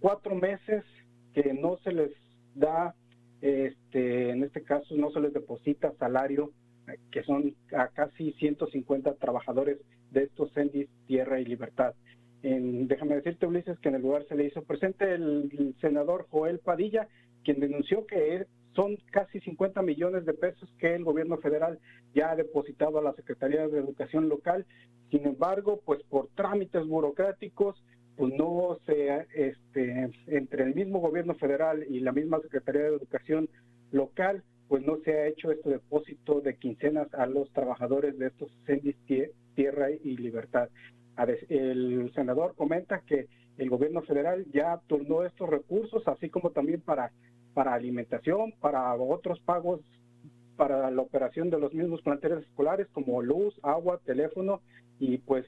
cuatro 0.00 0.34
meses 0.34 0.84
que 1.34 1.52
no 1.54 1.78
se 1.78 1.92
les 1.92 2.10
da, 2.54 2.94
este, 3.40 4.30
en 4.30 4.44
este 4.44 4.62
caso 4.62 4.94
no 4.96 5.10
se 5.10 5.20
les 5.20 5.32
deposita 5.32 5.92
salario, 5.98 6.52
que 7.10 7.22
son 7.22 7.54
a 7.76 7.88
casi 7.88 8.32
150 8.32 9.14
trabajadores 9.14 9.78
de 10.10 10.24
estos 10.24 10.52
CENDIS 10.52 10.88
Tierra 11.06 11.40
y 11.40 11.44
Libertad 11.44 11.94
déjame 12.42 13.16
decirte, 13.16 13.46
Ulises, 13.46 13.78
que 13.78 13.88
en 13.88 13.96
el 13.96 14.02
lugar 14.02 14.24
se 14.28 14.34
le 14.34 14.46
hizo 14.46 14.62
presente 14.62 15.14
el, 15.14 15.74
senador 15.80 16.26
Joel 16.30 16.58
Padilla, 16.58 17.06
quien 17.44 17.60
denunció 17.60 18.06
que 18.06 18.34
son 18.74 18.96
casi 19.10 19.40
50 19.40 19.82
millones 19.82 20.24
de 20.24 20.34
pesos 20.34 20.68
que 20.78 20.94
el 20.94 21.04
gobierno 21.04 21.38
federal 21.38 21.78
ya 22.14 22.30
ha 22.30 22.36
depositado 22.36 22.98
a 22.98 23.02
la 23.02 23.12
Secretaría 23.14 23.68
de 23.68 23.78
Educación 23.78 24.28
local. 24.28 24.66
Sin 25.10 25.26
embargo, 25.26 25.80
pues 25.84 26.02
por 26.04 26.28
trámites 26.34 26.86
burocráticos, 26.86 27.82
pues 28.16 28.32
no 28.34 28.78
se, 28.86 29.26
este, 29.34 30.10
entre 30.26 30.64
el 30.64 30.74
mismo 30.74 31.00
gobierno 31.00 31.34
federal 31.34 31.84
y 31.88 32.00
la 32.00 32.12
misma 32.12 32.40
Secretaría 32.40 32.82
de 32.82 32.96
Educación 32.96 33.48
local, 33.90 34.42
pues 34.68 34.86
no 34.86 34.96
se 35.04 35.12
ha 35.12 35.26
hecho 35.26 35.50
este 35.50 35.68
depósito 35.68 36.40
de 36.40 36.56
quincenas 36.56 37.12
a 37.14 37.26
los 37.26 37.50
trabajadores 37.52 38.18
de 38.18 38.28
estos 38.28 38.50
CENDIS 38.64 38.96
Tierra 39.54 39.90
y 39.90 40.16
Libertad. 40.16 40.70
El 41.48 42.10
senador 42.14 42.54
comenta 42.54 43.02
que 43.06 43.26
el 43.58 43.68
gobierno 43.68 44.00
federal 44.02 44.46
ya 44.50 44.80
turnó 44.86 45.24
estos 45.24 45.48
recursos, 45.48 46.02
así 46.08 46.30
como 46.30 46.50
también 46.50 46.80
para, 46.80 47.12
para 47.54 47.74
alimentación, 47.74 48.52
para 48.60 48.94
otros 48.94 49.40
pagos 49.40 49.80
para 50.56 50.90
la 50.90 51.02
operación 51.02 51.50
de 51.50 51.58
los 51.58 51.72
mismos 51.72 52.02
planteles 52.02 52.44
escolares 52.44 52.86
como 52.92 53.22
luz, 53.22 53.58
agua, 53.62 54.00
teléfono 54.04 54.60
y 54.98 55.18
pues 55.18 55.46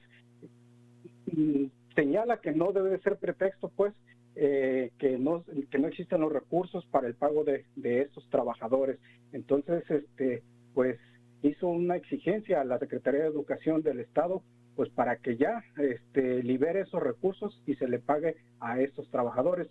mm, 1.31 1.65
señala 1.95 2.37
que 2.37 2.51
no 2.51 2.71
debe 2.71 2.99
ser 2.99 3.17
pretexto 3.17 3.71
pues 3.75 3.93
eh, 4.35 4.91
que 4.97 5.17
no 5.17 5.43
que 5.71 5.79
no 5.79 5.87
existen 5.87 6.21
los 6.21 6.33
recursos 6.33 6.85
para 6.87 7.07
el 7.07 7.15
pago 7.15 7.43
de, 7.43 7.65
de 7.75 8.01
estos 8.01 8.27
trabajadores 8.29 8.99
entonces 9.31 9.89
este 9.89 10.43
pues 10.73 10.99
hizo 11.43 11.67
una 11.67 11.95
exigencia 11.95 12.59
a 12.59 12.65
la 12.65 12.79
Secretaría 12.79 13.21
de 13.21 13.27
Educación 13.27 13.81
del 13.83 13.99
Estado 13.99 14.41
pues 14.75 14.89
para 14.89 15.17
que 15.17 15.37
ya 15.37 15.63
este, 15.77 16.43
libere 16.43 16.81
esos 16.81 17.01
recursos 17.01 17.61
y 17.65 17.75
se 17.75 17.87
le 17.87 17.99
pague 17.99 18.35
a 18.59 18.81
estos 18.81 19.09
trabajadores. 19.09 19.69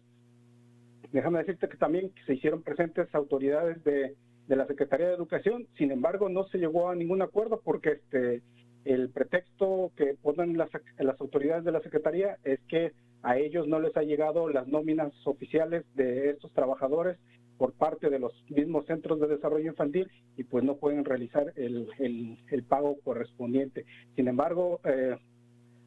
Déjame 1.14 1.38
decirte 1.38 1.68
que 1.68 1.76
también 1.76 2.10
se 2.26 2.34
hicieron 2.34 2.64
presentes 2.64 3.06
autoridades 3.14 3.82
de, 3.84 4.16
la 4.48 4.66
Secretaría 4.66 5.06
de 5.06 5.14
Educación, 5.14 5.68
sin 5.78 5.92
embargo 5.92 6.28
no 6.28 6.42
se 6.48 6.58
llegó 6.58 6.88
a 6.88 6.96
ningún 6.96 7.22
acuerdo 7.22 7.60
porque 7.64 7.92
este 7.92 8.42
el 8.84 9.10
pretexto 9.10 9.92
que 9.96 10.16
ponen 10.20 10.58
las, 10.58 10.70
las 10.98 11.20
autoridades 11.20 11.62
de 11.62 11.70
la 11.70 11.80
Secretaría 11.82 12.36
es 12.42 12.58
que 12.68 12.92
a 13.22 13.38
ellos 13.38 13.68
no 13.68 13.78
les 13.78 13.96
ha 13.96 14.02
llegado 14.02 14.48
las 14.48 14.66
nóminas 14.66 15.12
oficiales 15.24 15.84
de 15.94 16.30
estos 16.30 16.52
trabajadores 16.52 17.16
por 17.58 17.74
parte 17.74 18.10
de 18.10 18.18
los 18.18 18.32
mismos 18.50 18.84
centros 18.86 19.20
de 19.20 19.28
desarrollo 19.28 19.70
infantil 19.70 20.10
y 20.36 20.42
pues 20.42 20.64
no 20.64 20.78
pueden 20.78 21.04
realizar 21.04 21.52
el, 21.54 21.88
el, 22.00 22.64
pago 22.64 22.96
correspondiente. 23.04 23.86
Sin 24.16 24.26
embargo, 24.26 24.80
eh, 24.84 25.16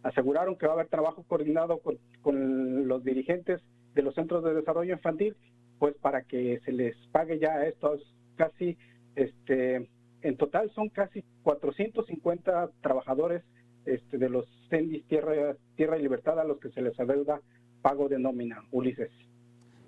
aseguraron 0.04 0.56
que 0.56 0.68
va 0.68 0.72
a 0.72 0.76
haber 0.76 0.88
trabajo 0.88 1.24
coordinado 1.28 1.80
con, 1.80 2.00
con, 2.22 2.88
los 2.88 3.04
dirigentes 3.04 3.62
de 3.98 4.04
los 4.04 4.14
centros 4.14 4.44
de 4.44 4.54
desarrollo 4.54 4.94
infantil, 4.94 5.36
pues 5.80 5.96
para 5.98 6.22
que 6.22 6.62
se 6.64 6.72
les 6.72 6.96
pague 7.12 7.40
ya 7.40 7.54
a 7.54 7.68
estos 7.68 8.00
casi, 8.36 8.78
este, 9.16 9.90
en 10.22 10.38
total 10.38 10.70
son 10.76 10.90
casi 10.90 11.24
450 11.42 12.70
trabajadores 12.82 13.44
este, 13.86 14.20
de 14.20 14.30
los 14.30 14.46
CENDIS 14.70 15.08
Tierra, 15.08 15.56
Tierra 15.76 15.98
y 15.98 16.04
Libertad 16.04 16.40
a 16.40 16.44
los 16.44 16.60
que 16.60 16.70
se 16.70 16.82
les 16.82 16.98
adeuda 17.00 17.42
pago 17.82 18.08
de 18.08 18.20
nómina, 18.20 18.64
Ulises 18.72 19.12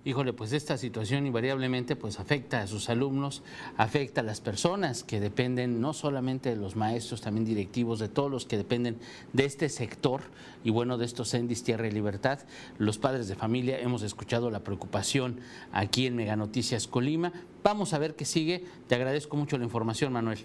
híjole, 0.05 0.31
pues 0.33 0.53
esta 0.53 0.77
situación 0.77 1.27
invariablemente 1.27 1.95
pues 1.95 2.19
afecta 2.19 2.61
a 2.61 2.67
sus 2.67 2.89
alumnos, 2.89 3.43
afecta 3.77 4.21
a 4.21 4.23
las 4.23 4.39
personas 4.39 5.03
que 5.03 5.19
dependen 5.19 5.81
no 5.81 5.93
solamente 5.93 6.49
de 6.49 6.55
los 6.55 6.75
maestros, 6.75 7.21
también 7.21 7.45
directivos, 7.45 7.99
de 7.99 8.07
todos 8.07 8.31
los 8.31 8.45
que 8.45 8.57
dependen 8.57 8.97
de 9.33 9.45
este 9.45 9.67
sector 9.69 10.21
y 10.63 10.71
bueno, 10.71 10.97
de 10.97 11.05
estos 11.05 11.33
Endis 11.33 11.63
Tierra 11.63 11.87
y 11.87 11.91
Libertad. 11.91 12.39
Los 12.77 12.97
padres 12.97 13.27
de 13.27 13.35
familia 13.35 13.79
hemos 13.79 14.01
escuchado 14.03 14.49
la 14.51 14.63
preocupación 14.63 15.39
aquí 15.71 16.07
en 16.07 16.15
Mega 16.15 16.35
Noticias 16.35 16.87
Colima. 16.87 17.33
Vamos 17.63 17.93
a 17.93 17.99
ver 17.99 18.15
qué 18.15 18.25
sigue. 18.25 18.63
Te 18.87 18.95
agradezco 18.95 19.35
mucho 19.35 19.57
la 19.57 19.65
información, 19.65 20.13
Manuel. 20.13 20.39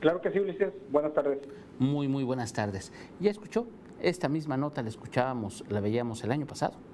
Claro 0.00 0.20
que 0.20 0.30
sí, 0.30 0.38
Ulises. 0.38 0.72
Buenas 0.90 1.14
tardes. 1.14 1.38
Muy, 1.78 2.08
muy 2.08 2.24
buenas 2.24 2.52
tardes. 2.52 2.92
¿Ya 3.20 3.30
escuchó? 3.30 3.66
Esta 4.02 4.28
misma 4.28 4.58
nota 4.58 4.82
la 4.82 4.90
escuchábamos, 4.90 5.64
la 5.70 5.80
veíamos 5.80 6.22
el 6.24 6.32
año 6.32 6.46
pasado 6.46 6.93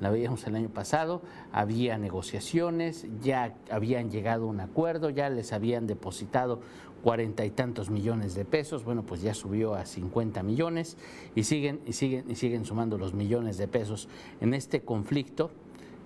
la 0.00 0.10
veíamos 0.10 0.46
el 0.46 0.56
año 0.56 0.68
pasado, 0.68 1.22
había 1.52 1.98
negociaciones, 1.98 3.06
ya 3.22 3.54
habían 3.70 4.10
llegado 4.10 4.44
a 4.44 4.48
un 4.48 4.60
acuerdo, 4.60 5.10
ya 5.10 5.30
les 5.30 5.52
habían 5.52 5.86
depositado 5.86 6.60
cuarenta 7.02 7.44
y 7.44 7.50
tantos 7.50 7.90
millones 7.90 8.34
de 8.34 8.44
pesos, 8.44 8.84
bueno, 8.84 9.02
pues 9.04 9.20
ya 9.22 9.34
subió 9.34 9.74
a 9.74 9.84
50 9.84 10.42
millones 10.42 10.96
y 11.34 11.44
siguen 11.44 11.80
y 11.86 11.92
siguen 11.92 12.30
y 12.30 12.34
siguen 12.34 12.64
sumando 12.64 12.96
los 12.96 13.12
millones 13.12 13.58
de 13.58 13.68
pesos 13.68 14.08
en 14.40 14.54
este 14.54 14.80
conflicto 14.80 15.50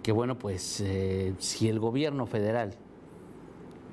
que 0.02 0.12
bueno, 0.12 0.38
pues 0.38 0.80
eh, 0.80 1.34
si 1.38 1.68
el 1.68 1.80
gobierno 1.80 2.26
federal 2.26 2.74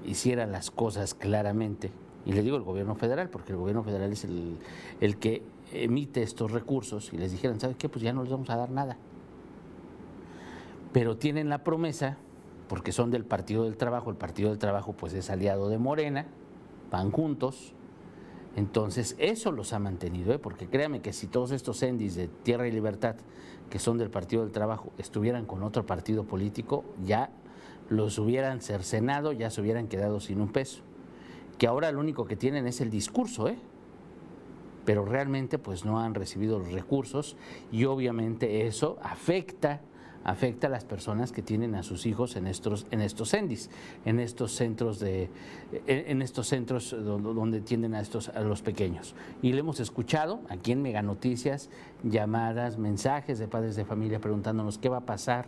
hiciera 0.06 0.46
las 0.46 0.72
cosas 0.72 1.14
claramente, 1.14 1.92
y 2.26 2.32
le 2.32 2.42
digo 2.42 2.58
el 2.58 2.64
gobierno 2.64 2.96
federal, 2.96 3.30
porque 3.30 3.52
el 3.52 3.58
gobierno 3.58 3.84
federal 3.84 4.12
es 4.12 4.24
el, 4.24 4.58
el 5.02 5.18
que 5.18 5.42
emite 5.74 6.24
estos 6.24 6.52
recursos 6.52 7.12
y 7.14 7.18
les 7.18 7.32
dijeran, 7.32 7.60
¿sabes 7.60 7.76
qué? 7.76 7.90
Pues 7.90 8.04
ya 8.04 8.14
no 8.14 8.22
les 8.22 8.32
vamos 8.32 8.50
a 8.50 8.56
dar 8.56 8.72
nada. 8.72 8.98
Pero 10.96 11.18
tienen 11.18 11.50
la 11.50 11.62
promesa, 11.62 12.16
porque 12.70 12.94
son 12.94 13.12
del 13.12 13.26
Partido 13.26 13.66
del 13.66 13.76
Trabajo, 13.76 14.10
el 14.10 14.16
Partido 14.16 14.48
del 14.48 14.60
Trabajo 14.60 14.94
pues 14.94 15.12
es 15.12 15.30
aliado 15.30 15.68
de 15.68 15.78
Morena, 15.78 16.26
van 16.90 17.12
juntos, 17.12 17.74
entonces 18.56 19.18
eso 19.20 19.52
los 19.52 19.74
ha 19.74 19.80
mantenido, 19.80 20.32
¿eh? 20.34 20.40
porque 20.40 20.70
créame 20.70 21.02
que 21.02 21.12
si 21.12 21.28
todos 21.28 21.52
estos 21.52 21.84
endis 21.84 22.16
de 22.16 22.30
Tierra 22.30 22.70
y 22.70 22.72
Libertad, 22.72 23.18
que 23.70 23.78
son 23.78 23.98
del 23.98 24.10
Partido 24.10 24.44
del 24.44 24.54
Trabajo, 24.54 24.94
estuvieran 24.98 25.46
con 25.46 25.64
otro 25.64 25.86
partido 25.86 26.24
político, 26.24 26.86
ya 27.04 27.30
los 27.90 28.18
hubieran 28.18 28.62
cercenado, 28.62 29.34
ya 29.34 29.50
se 29.50 29.60
hubieran 29.60 29.90
quedado 29.90 30.22
sin 30.22 30.40
un 30.40 30.54
peso. 30.54 30.82
Que 31.58 31.68
ahora 31.68 31.92
lo 31.92 32.00
único 32.00 32.24
que 32.24 32.38
tienen 32.38 32.68
es 32.68 32.80
el 32.80 32.90
discurso, 32.90 33.50
¿eh? 33.50 33.58
pero 34.86 35.04
realmente 35.04 35.60
pues 35.60 35.84
no 35.84 36.00
han 36.00 36.14
recibido 36.14 36.58
los 36.58 36.72
recursos 36.72 37.36
y 37.70 37.84
obviamente 37.84 38.66
eso 38.66 38.98
afecta 39.02 39.82
afecta 40.26 40.68
a 40.68 40.70
las 40.70 40.84
personas 40.84 41.32
que 41.32 41.42
tienen 41.42 41.76
a 41.76 41.84
sus 41.84 42.06
hijos 42.06 42.36
en 42.36 42.48
estos 42.48 42.88
en 42.92 43.00
estos 43.00 43.30
CENDIS, 43.30 43.70
en 44.04 44.20
estos 44.20 44.52
centros 44.52 45.00
de 45.00 45.30
en 45.88 46.22
estos 46.22 46.48
centros 46.48 46.94
donde 47.00 47.62
tienden 47.62 47.94
a 47.94 48.02
estos 48.02 48.30
a 48.30 48.42
los 48.42 48.62
pequeños. 48.62 49.16
Y 49.42 49.54
le 49.54 49.60
hemos 49.60 49.80
escuchado 49.80 50.42
aquí 50.50 50.74
en 50.74 50.82
Mega 50.82 51.04
Noticias 51.04 51.70
llamadas, 52.04 52.78
mensajes 52.78 53.40
de 53.40 53.48
padres 53.48 53.76
de 53.76 53.86
familia 53.86 54.20
preguntándonos 54.20 54.80
qué 54.80 54.90
va 54.90 54.98
a 54.98 55.06
pasar, 55.06 55.48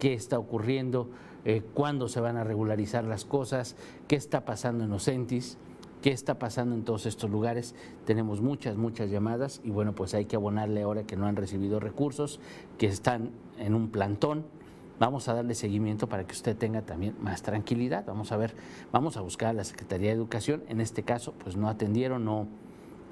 qué 0.00 0.14
está 0.14 0.38
ocurriendo, 0.38 1.10
eh, 1.44 1.62
cuándo 1.74 2.08
se 2.08 2.20
van 2.20 2.38
a 2.38 2.44
regularizar 2.44 3.04
las 3.04 3.26
cosas, 3.26 3.76
qué 4.08 4.16
está 4.16 4.46
pasando 4.46 4.84
en 4.84 4.90
los 4.90 5.04
CENTIS 5.04 5.58
qué 6.04 6.12
está 6.12 6.38
pasando 6.38 6.74
en 6.74 6.84
todos 6.84 7.06
estos 7.06 7.30
lugares. 7.30 7.74
Tenemos 8.04 8.42
muchas, 8.42 8.76
muchas 8.76 9.10
llamadas 9.10 9.62
y 9.64 9.70
bueno, 9.70 9.94
pues 9.94 10.12
hay 10.12 10.26
que 10.26 10.36
abonarle 10.36 10.82
ahora 10.82 11.04
que 11.04 11.16
no 11.16 11.24
han 11.24 11.34
recibido 11.34 11.80
recursos, 11.80 12.40
que 12.76 12.84
están 12.84 13.30
en 13.56 13.74
un 13.74 13.88
plantón. 13.88 14.44
Vamos 15.00 15.28
a 15.28 15.32
darle 15.32 15.54
seguimiento 15.54 16.06
para 16.06 16.26
que 16.26 16.34
usted 16.34 16.58
tenga 16.58 16.82
también 16.82 17.16
más 17.22 17.40
tranquilidad. 17.40 18.04
Vamos 18.06 18.32
a 18.32 18.36
ver, 18.36 18.54
vamos 18.92 19.16
a 19.16 19.22
buscar 19.22 19.48
a 19.48 19.52
la 19.54 19.64
Secretaría 19.64 20.10
de 20.10 20.16
Educación. 20.16 20.62
En 20.68 20.82
este 20.82 21.04
caso, 21.04 21.32
pues 21.42 21.56
no 21.56 21.70
atendieron, 21.70 22.22
no, 22.26 22.48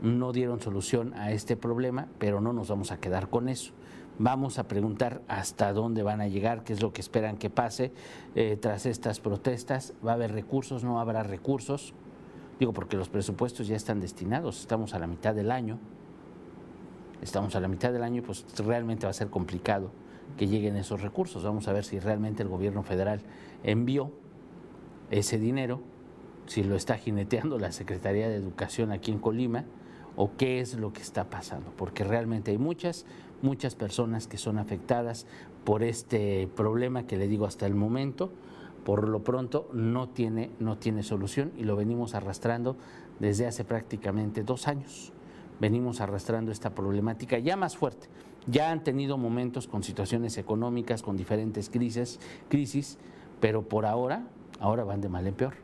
no 0.02 0.34
dieron 0.34 0.60
solución 0.60 1.14
a 1.14 1.32
este 1.32 1.56
problema, 1.56 2.08
pero 2.18 2.42
no 2.42 2.52
nos 2.52 2.68
vamos 2.68 2.92
a 2.92 3.00
quedar 3.00 3.30
con 3.30 3.48
eso. 3.48 3.72
Vamos 4.18 4.58
a 4.58 4.68
preguntar 4.68 5.22
hasta 5.28 5.72
dónde 5.72 6.02
van 6.02 6.20
a 6.20 6.28
llegar, 6.28 6.62
qué 6.62 6.74
es 6.74 6.82
lo 6.82 6.92
que 6.92 7.00
esperan 7.00 7.38
que 7.38 7.48
pase 7.48 7.90
eh, 8.34 8.58
tras 8.60 8.84
estas 8.84 9.18
protestas. 9.18 9.94
¿Va 10.06 10.10
a 10.10 10.14
haber 10.16 10.32
recursos? 10.32 10.84
¿No 10.84 11.00
habrá 11.00 11.22
recursos? 11.22 11.94
Digo, 12.58 12.72
porque 12.72 12.96
los 12.96 13.08
presupuestos 13.08 13.66
ya 13.66 13.76
están 13.76 14.00
destinados, 14.00 14.60
estamos 14.60 14.94
a 14.94 14.98
la 14.98 15.06
mitad 15.06 15.34
del 15.34 15.50
año, 15.50 15.78
estamos 17.20 17.56
a 17.56 17.60
la 17.60 17.68
mitad 17.68 17.92
del 17.92 18.02
año, 18.02 18.22
pues 18.22 18.44
realmente 18.58 19.06
va 19.06 19.10
a 19.10 19.14
ser 19.14 19.30
complicado 19.30 19.90
que 20.36 20.46
lleguen 20.46 20.76
esos 20.76 21.02
recursos. 21.02 21.42
Vamos 21.42 21.68
a 21.68 21.72
ver 21.72 21.84
si 21.84 21.98
realmente 21.98 22.42
el 22.42 22.48
gobierno 22.48 22.82
federal 22.82 23.20
envió 23.62 24.12
ese 25.10 25.38
dinero, 25.38 25.80
si 26.46 26.62
lo 26.62 26.76
está 26.76 26.96
jineteando 26.96 27.58
la 27.58 27.72
Secretaría 27.72 28.28
de 28.28 28.36
Educación 28.36 28.92
aquí 28.92 29.10
en 29.10 29.18
Colima, 29.18 29.64
o 30.16 30.36
qué 30.36 30.60
es 30.60 30.74
lo 30.74 30.92
que 30.92 31.00
está 31.00 31.30
pasando, 31.30 31.72
porque 31.76 32.04
realmente 32.04 32.50
hay 32.50 32.58
muchas, 32.58 33.06
muchas 33.40 33.74
personas 33.74 34.26
que 34.26 34.36
son 34.36 34.58
afectadas 34.58 35.26
por 35.64 35.82
este 35.82 36.48
problema 36.54 37.06
que 37.06 37.16
le 37.16 37.28
digo 37.28 37.46
hasta 37.46 37.66
el 37.66 37.74
momento 37.74 38.30
por 38.84 39.08
lo 39.08 39.22
pronto 39.22 39.68
no 39.72 40.08
tiene, 40.08 40.50
no 40.58 40.78
tiene 40.78 41.02
solución 41.02 41.52
y 41.56 41.64
lo 41.64 41.76
venimos 41.76 42.14
arrastrando 42.14 42.76
desde 43.20 43.46
hace 43.46 43.64
prácticamente 43.64 44.42
dos 44.42 44.68
años. 44.68 45.12
Venimos 45.60 46.00
arrastrando 46.00 46.50
esta 46.50 46.70
problemática 46.70 47.38
ya 47.38 47.56
más 47.56 47.76
fuerte. 47.76 48.08
Ya 48.46 48.72
han 48.72 48.82
tenido 48.82 49.18
momentos 49.18 49.68
con 49.68 49.84
situaciones 49.84 50.36
económicas, 50.36 51.02
con 51.02 51.16
diferentes 51.16 51.70
crisis, 51.70 52.18
crisis, 52.48 52.98
pero 53.40 53.62
por 53.62 53.86
ahora, 53.86 54.26
ahora 54.58 54.82
van 54.82 55.00
de 55.00 55.08
mal 55.08 55.26
en 55.26 55.34
peor. 55.34 55.54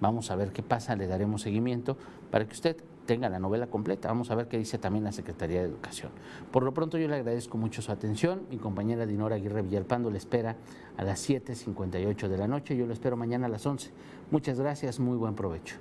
Vamos 0.00 0.30
a 0.30 0.36
ver 0.36 0.52
qué 0.52 0.62
pasa, 0.62 0.94
le 0.94 1.08
daremos 1.08 1.42
seguimiento 1.42 1.96
para 2.30 2.44
que 2.46 2.52
usted 2.52 2.76
tenga 3.08 3.30
la 3.30 3.38
novela 3.38 3.68
completa. 3.68 4.08
Vamos 4.08 4.30
a 4.30 4.34
ver 4.34 4.48
qué 4.48 4.58
dice 4.58 4.76
también 4.76 5.02
la 5.02 5.12
Secretaría 5.12 5.62
de 5.62 5.66
Educación. 5.66 6.12
Por 6.52 6.62
lo 6.62 6.74
pronto 6.74 6.98
yo 6.98 7.08
le 7.08 7.16
agradezco 7.16 7.56
mucho 7.56 7.80
su 7.80 7.90
atención. 7.90 8.42
Mi 8.50 8.58
compañera 8.58 9.06
Dinora 9.06 9.36
Aguirre 9.36 9.62
Villalpando 9.62 10.10
le 10.10 10.18
espera 10.18 10.56
a 10.98 11.04
las 11.04 11.26
7.58 11.26 12.28
de 12.28 12.36
la 12.36 12.46
noche. 12.46 12.76
Yo 12.76 12.86
lo 12.86 12.92
espero 12.92 13.16
mañana 13.16 13.46
a 13.46 13.48
las 13.48 13.64
11. 13.64 13.90
Muchas 14.30 14.60
gracias, 14.60 15.00
muy 15.00 15.16
buen 15.16 15.34
provecho. 15.34 15.76